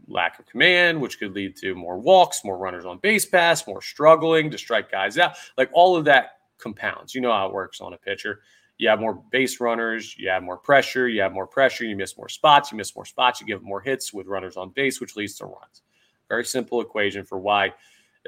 lack 0.08 0.38
of 0.38 0.46
command, 0.46 1.00
which 1.00 1.18
could 1.18 1.32
lead 1.32 1.56
to 1.56 1.74
more 1.74 1.98
walks, 1.98 2.44
more 2.44 2.58
runners 2.58 2.84
on 2.84 2.98
base 2.98 3.24
pass, 3.24 3.66
more 3.66 3.80
struggling 3.80 4.50
to 4.50 4.58
strike 4.58 4.90
guys 4.90 5.16
out. 5.16 5.36
Like 5.56 5.70
all 5.72 5.96
of 5.96 6.04
that 6.04 6.40
compounds. 6.58 7.14
You 7.14 7.22
know 7.22 7.32
how 7.32 7.46
it 7.46 7.54
works 7.54 7.80
on 7.80 7.94
a 7.94 7.98
pitcher. 7.98 8.42
You 8.76 8.90
have 8.90 9.00
more 9.00 9.22
base 9.30 9.58
runners, 9.58 10.14
you 10.18 10.28
have 10.28 10.42
more 10.42 10.58
pressure, 10.58 11.08
you 11.08 11.22
have 11.22 11.32
more 11.32 11.46
pressure, 11.46 11.84
you 11.84 11.96
miss 11.96 12.18
more 12.18 12.28
spots, 12.28 12.70
you 12.70 12.76
miss 12.76 12.94
more 12.94 13.06
spots, 13.06 13.40
you 13.40 13.46
give 13.46 13.62
more 13.62 13.80
hits 13.80 14.12
with 14.12 14.26
runners 14.26 14.58
on 14.58 14.68
base, 14.68 15.00
which 15.00 15.16
leads 15.16 15.34
to 15.36 15.46
runs. 15.46 15.82
Very 16.28 16.44
simple 16.44 16.80
equation 16.80 17.24
for 17.24 17.38
why 17.38 17.72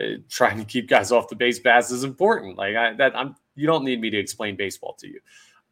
uh, 0.01 0.05
trying 0.29 0.59
to 0.59 0.65
keep 0.65 0.89
guys 0.89 1.13
off 1.13 1.29
the 1.29 1.37
base 1.37 1.59
pass 1.59 1.91
is 1.91 2.05
important. 2.05 2.57
Like 2.57 2.77
I, 2.77 2.93
that, 2.95 3.17
I'm 3.17 3.35
you 3.55 3.67
don't 3.67 3.85
need 3.85 4.01
me 4.01 4.11
to 4.11 4.19
explain 4.19 4.57
baseball 4.57 4.95
to 5.01 5.09
you. 5.09 5.21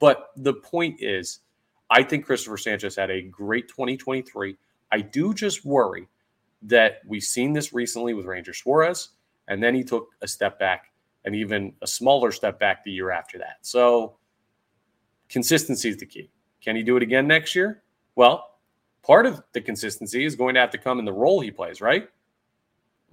But 0.01 0.31
the 0.37 0.55
point 0.55 1.01
is, 1.01 1.41
I 1.89 2.03
think 2.03 2.27
Cristopher 2.27 2.59
Sanchez 2.59 2.97
had 2.97 3.11
a 3.11 3.23
great 3.23 3.69
2023. 3.69 4.57
I 4.91 5.01
do 5.01 5.33
just 5.33 5.65
worry 5.65 6.09
that 6.63 7.01
we've 7.07 7.23
seen 7.23 7.53
this 7.53 7.73
recently 7.73 8.13
with 8.13 8.27
Ranger 8.27 8.53
Suarez, 8.53 9.11
and 9.49 9.63
then 9.63 9.75
he 9.75 9.85
took 9.85 10.09
a 10.21 10.29
step 10.29 10.59
back 10.59 10.93
and 11.25 11.35
even 11.35 11.73
a 11.83 11.87
smaller 11.87 12.33
step 12.33 12.59
back 12.59 12.85
the 12.85 12.91
year 12.91 13.11
after 13.11 13.39
that. 13.39 13.59
So 13.63 14.17
consistency 15.29 15.91
is 15.91 15.97
the 15.97 16.07
key. 16.07 16.31
Can 16.61 16.77
he 16.77 16.83
do 16.83 16.97
it 16.97 17.03
again 17.03 17.27
next 17.27 17.55
year? 17.55 17.83
Well, 18.17 18.59
part 19.03 19.27
of 19.27 19.43
the 19.53 19.61
consistency 19.61 20.25
is 20.25 20.35
going 20.35 20.55
to 20.55 20.61
have 20.61 20.71
to 20.71 20.79
come 20.79 20.99
in 20.99 21.05
the 21.05 21.13
role 21.13 21.41
he 21.41 21.51
plays, 21.51 21.81
right? 21.81 22.09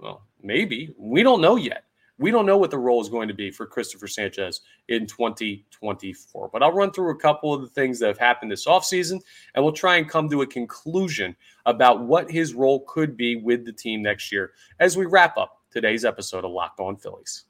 Well, 0.04 0.26
maybe. 0.42 0.94
We 0.98 1.22
don't 1.22 1.40
know 1.40 1.56
yet. 1.56 1.84
We 2.18 2.30
don't 2.30 2.44
know 2.44 2.58
what 2.58 2.70
the 2.70 2.78
role 2.78 3.00
is 3.00 3.08
going 3.08 3.26
to 3.26 3.34
be 3.34 3.50
for 3.50 3.66
Cristopher 3.66 4.06
Sanchez 4.06 4.60
in 4.88 5.06
2024. 5.06 6.50
But 6.52 6.62
I'll 6.62 6.72
run 6.72 6.92
through 6.92 7.10
a 7.10 7.16
couple 7.16 7.54
of 7.54 7.62
the 7.62 7.68
things 7.68 7.98
that 7.98 8.08
have 8.08 8.18
happened 8.18 8.52
this 8.52 8.66
offseason, 8.66 9.20
and 9.54 9.64
we'll 9.64 9.72
try 9.72 9.96
and 9.96 10.08
come 10.08 10.28
to 10.28 10.42
a 10.42 10.46
conclusion 10.46 11.34
about 11.64 12.04
what 12.04 12.30
his 12.30 12.52
role 12.52 12.84
could 12.86 13.16
be 13.16 13.36
with 13.36 13.64
the 13.64 13.72
team 13.72 14.02
next 14.02 14.30
year 14.30 14.52
as 14.78 14.96
we 14.96 15.06
wrap 15.06 15.38
up 15.38 15.62
today's 15.70 16.04
episode 16.04 16.44
of 16.44 16.52
Locked 16.52 16.80
On 16.80 16.96
Phillies. 16.96 17.44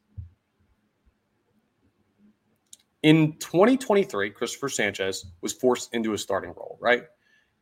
In 3.03 3.37
2023, 3.41 4.31
Cristopher 4.31 4.71
Sanchez 4.71 5.27
was 5.43 5.53
forced 5.53 5.93
into 5.93 6.15
a 6.15 6.19
starting 6.19 6.55
role, 6.57 6.79
right? 6.81 7.03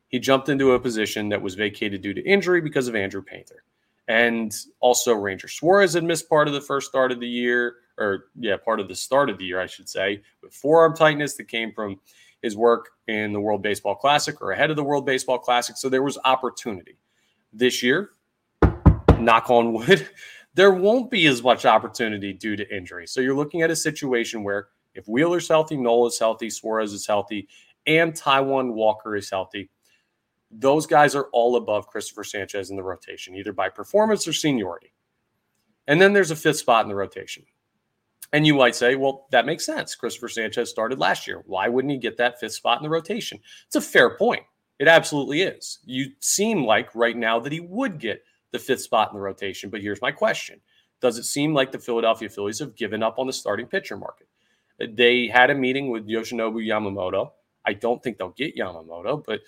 He 0.07 0.19
jumped 0.19 0.47
into 0.47 0.73
a 0.73 0.79
position 0.79 1.27
that 1.29 1.41
was 1.41 1.55
vacated 1.55 2.03
due 2.03 2.13
to 2.13 2.21
injury 2.21 2.61
because 2.61 2.87
of 2.87 2.95
Andrew 2.95 3.23
Painter. 3.23 3.63
And 4.07 4.53
also, 4.81 5.13
Ranger 5.13 5.47
Suarez 5.47 5.93
had 5.93 6.03
missed 6.03 6.29
part 6.29 6.47
of 6.47 6.53
the 6.53 6.61
first 6.61 6.89
start 6.89 7.11
of 7.11 7.19
the 7.19 7.27
year, 7.27 7.75
or 7.97 8.25
yeah, 8.35 8.57
part 8.57 8.79
of 8.79 8.87
the 8.87 8.95
start 8.95 9.29
of 9.29 9.37
the 9.37 9.45
year, 9.45 9.61
I 9.61 9.65
should 9.67 9.87
say, 9.87 10.21
with 10.41 10.53
forearm 10.53 10.95
tightness 10.95 11.35
that 11.35 11.47
came 11.47 11.71
from 11.71 11.99
his 12.41 12.57
work 12.57 12.89
in 13.07 13.31
the 13.31 13.39
World 13.39 13.61
Baseball 13.61 13.95
Classic 13.95 14.39
or 14.41 14.51
ahead 14.51 14.69
of 14.69 14.75
the 14.75 14.83
World 14.83 15.05
Baseball 15.05 15.39
Classic. 15.39 15.77
So 15.77 15.89
there 15.89 16.03
was 16.03 16.17
opportunity. 16.25 16.97
This 17.53 17.81
year, 17.81 18.09
knock 19.19 19.49
on 19.49 19.73
wood, 19.73 20.07
there 20.53 20.71
won't 20.71 21.09
be 21.09 21.25
as 21.27 21.41
much 21.41 21.65
opportunity 21.65 22.33
due 22.33 22.55
to 22.55 22.75
injury. 22.75 23.07
So 23.07 23.21
you're 23.21 23.35
looking 23.35 23.61
at 23.61 23.71
a 23.71 23.75
situation 23.75 24.43
where 24.43 24.67
if 24.93 25.07
Wheeler's 25.07 25.47
healthy, 25.47 25.77
Nola 25.77 26.07
is 26.07 26.19
healthy, 26.19 26.49
Suarez 26.49 26.93
is 26.93 27.07
healthy, 27.07 27.47
and 27.87 28.13
Taijuan 28.13 28.73
Walker 28.73 29.15
is 29.15 29.29
healthy, 29.29 29.69
those 30.59 30.85
guys 30.85 31.15
are 31.15 31.27
all 31.31 31.55
above 31.55 31.87
Cristopher 31.87 32.23
Sanchez 32.23 32.69
in 32.69 32.75
the 32.75 32.83
rotation, 32.83 33.35
either 33.35 33.53
by 33.53 33.69
performance 33.69 34.27
or 34.27 34.33
seniority. 34.33 34.93
And 35.87 36.01
then 36.01 36.13
there's 36.13 36.31
a 36.31 36.35
fifth 36.35 36.57
spot 36.57 36.85
in 36.85 36.89
the 36.89 36.95
rotation. 36.95 37.45
And 38.31 38.47
you 38.47 38.55
might 38.55 38.75
say, 38.75 38.95
well, 38.95 39.27
that 39.31 39.45
makes 39.45 39.65
sense. 39.65 39.95
Cristopher 39.95 40.29
Sanchez 40.29 40.69
started 40.69 40.99
last 40.99 41.27
year. 41.27 41.43
Why 41.45 41.67
wouldn't 41.67 41.91
he 41.91 41.99
get 41.99 42.17
that 42.17 42.39
fifth 42.39 42.53
spot 42.53 42.79
in 42.79 42.83
the 42.83 42.89
rotation? 42.89 43.39
It's 43.67 43.75
a 43.75 43.81
fair 43.81 44.17
point. 44.17 44.43
It 44.79 44.87
absolutely 44.87 45.43
is. 45.43 45.79
You 45.85 46.11
seem 46.19 46.65
like 46.65 46.95
right 46.95 47.15
now 47.15 47.39
that 47.39 47.51
he 47.51 47.59
would 47.59 47.99
get 47.99 48.23
the 48.51 48.59
fifth 48.59 48.81
spot 48.81 49.11
in 49.11 49.17
the 49.17 49.21
rotation. 49.21 49.69
But 49.69 49.81
here's 49.81 50.01
my 50.01 50.11
question 50.11 50.61
Does 50.99 51.17
it 51.17 51.25
seem 51.25 51.53
like 51.53 51.71
the 51.71 51.79
Philadelphia 51.79 52.29
Phillies 52.29 52.59
have 52.59 52.75
given 52.75 53.03
up 53.03 53.19
on 53.19 53.27
the 53.27 53.33
starting 53.33 53.67
pitcher 53.67 53.97
market? 53.97 54.27
They 54.79 55.27
had 55.27 55.51
a 55.51 55.55
meeting 55.55 55.89
with 55.89 56.07
Yoshinobu 56.07 56.65
Yamamoto. 56.65 57.31
I 57.65 57.73
don't 57.73 58.01
think 58.01 58.17
they'll 58.17 58.29
get 58.29 58.57
Yamamoto, 58.57 59.23
but 59.23 59.41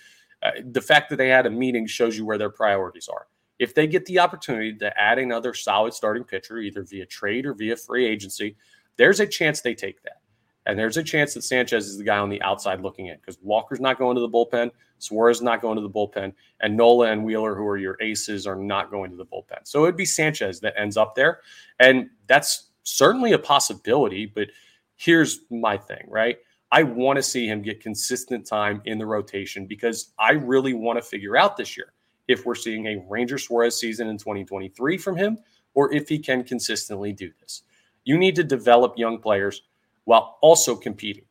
uh, 0.46 0.60
the 0.70 0.80
fact 0.80 1.10
that 1.10 1.16
they 1.16 1.28
had 1.28 1.46
a 1.46 1.50
meeting 1.50 1.86
shows 1.86 2.16
you 2.16 2.24
where 2.24 2.38
their 2.38 2.50
priorities 2.50 3.08
are. 3.08 3.26
If 3.58 3.74
they 3.74 3.86
get 3.86 4.04
the 4.04 4.18
opportunity 4.18 4.74
to 4.74 5.00
add 5.00 5.18
another 5.18 5.54
solid 5.54 5.94
starting 5.94 6.24
pitcher, 6.24 6.58
either 6.58 6.82
via 6.82 7.06
trade 7.06 7.46
or 7.46 7.54
via 7.54 7.76
free 7.76 8.06
agency, 8.06 8.56
there's 8.96 9.20
a 9.20 9.26
chance 9.26 9.60
they 9.60 9.74
take 9.74 10.02
that. 10.02 10.20
And 10.66 10.78
there's 10.78 10.96
a 10.96 11.02
chance 11.02 11.32
that 11.34 11.42
Sanchez 11.42 11.86
is 11.86 11.96
the 11.96 12.04
guy 12.04 12.18
on 12.18 12.28
the 12.28 12.42
outside 12.42 12.80
looking 12.80 13.06
in 13.06 13.16
because 13.16 13.38
Walker's 13.40 13.80
not 13.80 13.98
going 13.98 14.16
to 14.16 14.20
the 14.20 14.28
bullpen, 14.28 14.70
Suarez 14.98 15.38
is 15.38 15.42
not 15.42 15.62
going 15.62 15.76
to 15.76 15.82
the 15.82 15.90
bullpen, 15.90 16.32
and 16.60 16.76
Nola 16.76 17.10
and 17.12 17.24
Wheeler, 17.24 17.54
who 17.54 17.66
are 17.66 17.76
your 17.76 17.96
aces, 18.00 18.46
are 18.46 18.56
not 18.56 18.90
going 18.90 19.10
to 19.10 19.16
the 19.16 19.26
bullpen. 19.26 19.60
So 19.64 19.84
it'd 19.84 19.96
be 19.96 20.04
Sanchez 20.04 20.60
that 20.60 20.74
ends 20.76 20.96
up 20.96 21.14
there. 21.14 21.40
And 21.78 22.10
that's 22.26 22.70
certainly 22.82 23.32
a 23.32 23.38
possibility. 23.38 24.26
But 24.26 24.48
here's 24.96 25.40
my 25.50 25.76
thing, 25.76 26.04
right? 26.08 26.38
I 26.72 26.82
want 26.82 27.16
to 27.16 27.22
see 27.22 27.46
him 27.46 27.62
get 27.62 27.80
consistent 27.80 28.46
time 28.46 28.82
in 28.84 28.98
the 28.98 29.06
rotation 29.06 29.66
because 29.66 30.12
I 30.18 30.32
really 30.32 30.74
want 30.74 30.98
to 30.98 31.02
figure 31.02 31.36
out 31.36 31.56
this 31.56 31.76
year 31.76 31.92
if 32.28 32.44
we're 32.44 32.56
seeing 32.56 32.86
a 32.86 33.04
Ranger 33.08 33.38
Suarez 33.38 33.78
season 33.78 34.08
in 34.08 34.18
2023 34.18 34.98
from 34.98 35.16
him 35.16 35.38
or 35.74 35.92
if 35.92 36.08
he 36.08 36.18
can 36.18 36.42
consistently 36.42 37.12
do 37.12 37.30
this. 37.40 37.62
You 38.04 38.18
need 38.18 38.34
to 38.36 38.44
develop 38.44 38.94
young 38.96 39.18
players 39.18 39.62
while 40.04 40.38
also 40.40 40.74
competing. 40.74 41.24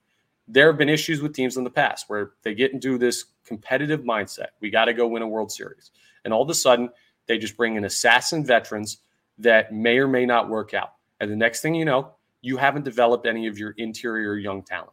There 0.48 0.67
have 0.67 0.78
been 0.78 0.89
issues 0.89 1.21
with 1.21 1.34
teams 1.34 1.58
in 1.58 1.63
the 1.63 1.69
past 1.69 2.06
where 2.08 2.32
they 2.43 2.54
get 2.54 2.71
into 2.71 2.98
this 2.98 3.26
competitive 3.45 4.02
mindset. 4.02 4.50
We 4.62 4.69
got 4.69 4.86
to 4.86 4.93
go 4.93 5.08
win 5.08 5.24
a 5.24 5.28
World 5.28 5.52
Series. 5.52 5.91
And 6.24 6.34
all 6.34 6.43
of 6.43 6.50
a 6.50 6.54
sudden, 6.54 6.89
they 7.28 7.38
just 7.38 7.58
bring 7.58 7.76
in 7.76 7.86
assassin 7.86 8.45
veterans 8.45 8.98
that 9.39 9.74
may 9.74 9.98
or 9.98 10.08
may 10.08 10.26
not 10.26 10.50
work 10.50 10.74
out. 10.74 10.93
And 11.19 11.32
the 11.32 11.36
next 11.36 11.62
thing 11.62 11.76
you 11.76 11.86
know, 11.86 12.12
you 12.41 12.58
haven't 12.58 12.86
developed 12.86 13.26
any 13.26 13.48
of 13.48 13.58
your 13.58 13.71
interior 13.78 14.38
young 14.38 14.62
talent. 14.62 14.91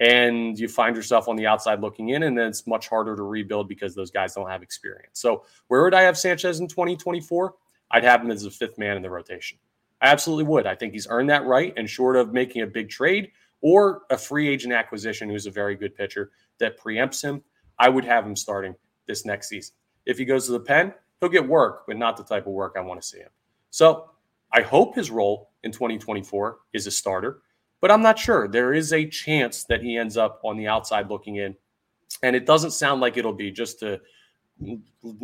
And 0.00 0.58
you 0.58 0.68
find 0.68 0.94
yourself 0.94 1.26
on 1.26 1.34
the 1.34 1.46
outside 1.46 1.80
looking 1.80 2.10
in, 2.10 2.22
and 2.22 2.38
then 2.38 2.46
it's 2.46 2.66
much 2.66 2.88
harder 2.88 3.16
to 3.16 3.22
rebuild 3.22 3.68
because 3.68 3.94
those 3.94 4.12
guys 4.12 4.34
don't 4.34 4.48
have 4.48 4.62
experience. 4.62 5.18
So, 5.20 5.44
where 5.66 5.82
would 5.82 5.94
I 5.94 6.02
have 6.02 6.16
Sanchez 6.16 6.60
in 6.60 6.68
2024? 6.68 7.54
I'd 7.90 8.04
have 8.04 8.22
him 8.22 8.30
as 8.30 8.44
a 8.44 8.50
fifth 8.50 8.78
man 8.78 8.96
in 8.96 9.02
the 9.02 9.10
rotation. 9.10 9.58
I 10.00 10.08
absolutely 10.08 10.44
would. 10.44 10.66
I 10.66 10.74
think 10.74 10.92
he's 10.92 11.08
earned 11.10 11.30
that 11.30 11.46
right. 11.46 11.72
And 11.76 11.90
short 11.90 12.16
of 12.16 12.32
making 12.32 12.62
a 12.62 12.66
big 12.66 12.88
trade 12.88 13.32
or 13.60 14.02
a 14.10 14.16
free 14.16 14.48
agent 14.48 14.72
acquisition 14.72 15.28
who's 15.28 15.46
a 15.46 15.50
very 15.50 15.74
good 15.74 15.94
pitcher 15.94 16.30
that 16.58 16.78
preempts 16.78 17.22
him, 17.22 17.42
I 17.78 17.88
would 17.88 18.04
have 18.04 18.24
him 18.24 18.36
starting 18.36 18.74
this 19.06 19.24
next 19.24 19.48
season. 19.48 19.74
If 20.06 20.18
he 20.18 20.24
goes 20.24 20.46
to 20.46 20.52
the 20.52 20.60
pen, 20.60 20.94
he'll 21.20 21.28
get 21.28 21.46
work, 21.46 21.84
but 21.86 21.96
not 21.96 22.16
the 22.16 22.22
type 22.22 22.46
of 22.46 22.52
work 22.52 22.74
I 22.76 22.80
want 22.80 23.00
to 23.00 23.06
see 23.06 23.18
him. 23.18 23.30
So 23.70 24.10
I 24.52 24.62
hope 24.62 24.94
his 24.94 25.10
role 25.10 25.50
in 25.64 25.72
2024 25.72 26.58
is 26.72 26.86
a 26.86 26.90
starter, 26.90 27.42
but 27.80 27.90
I'm 27.90 28.02
not 28.02 28.18
sure. 28.18 28.48
There 28.48 28.74
is 28.74 28.92
a 28.92 29.06
chance 29.06 29.64
that 29.64 29.82
he 29.82 29.96
ends 29.96 30.16
up 30.16 30.40
on 30.44 30.56
the 30.56 30.66
outside 30.66 31.08
looking 31.08 31.36
in. 31.36 31.54
And 32.22 32.34
it 32.34 32.46
doesn't 32.46 32.72
sound 32.72 33.00
like 33.00 33.16
it'll 33.16 33.32
be 33.32 33.50
just 33.50 33.78
to 33.80 34.00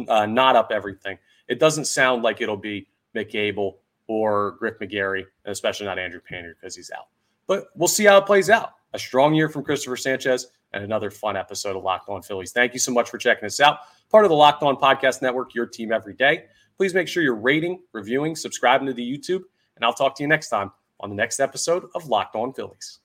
uh, 0.09 0.27
knot 0.27 0.57
up 0.57 0.71
everything. 0.71 1.19
It 1.49 1.59
doesn't 1.59 1.87
sound 1.87 2.23
like 2.23 2.41
it'll 2.41 2.57
be 2.57 2.87
Mick 3.15 3.35
Abel 3.35 3.79
or 4.07 4.53
Griff 4.59 4.79
McGarry, 4.79 5.25
and 5.45 5.53
especially 5.53 5.87
not 5.87 5.99
Andrew 5.99 6.21
Painter 6.21 6.57
because 6.59 6.77
he's 6.77 6.91
out. 6.91 7.09
But 7.47 7.67
we'll 7.75 7.89
see 7.89 8.05
how 8.05 8.19
it 8.19 8.27
plays 8.27 8.51
out. 8.51 8.75
A 8.93 8.99
strong 8.99 9.35
year 9.35 9.49
from 9.49 9.65
Cristopher 9.65 9.99
Sanchez 9.99 10.47
and 10.73 10.85
another 10.85 11.11
fun 11.11 11.37
episode 11.37 11.77
of 11.77 11.83
Locked 11.83 12.09
On 12.09 12.23
Phillies. 12.23 12.53
Thank 12.53 12.75
you 12.75 12.79
so 12.79 12.93
much 12.93 13.11
for 13.11 13.19
checking 13.19 13.47
us 13.47 13.61
out. 13.61 13.79
Part 14.11 14.25
of 14.25 14.29
the 14.29 14.37
Locked 14.37 14.63
On 14.63 14.77
Podcast 14.77 15.21
Network, 15.21 15.55
your 15.55 15.67
team 15.67 15.91
every 15.91 16.15
day. 16.15 16.45
Please 16.77 16.95
make 16.95 17.09
sure 17.09 17.23
you're 17.23 17.35
rating, 17.35 17.81
reviewing, 17.93 18.37
subscribing 18.37 18.87
to 18.87 18.93
the 18.93 19.19
YouTube, 19.19 19.43
and 19.77 19.85
I'll 19.85 19.93
talk 19.93 20.17
to 20.17 20.23
you 20.23 20.29
next 20.29 20.49
time 20.49 20.71
on 21.05 21.11
the 21.11 21.15
next 21.15 21.39
episode 21.39 21.85
of 21.95 22.07
Locked 22.07 22.35
On 22.35 22.51
Phillies. 22.55 23.01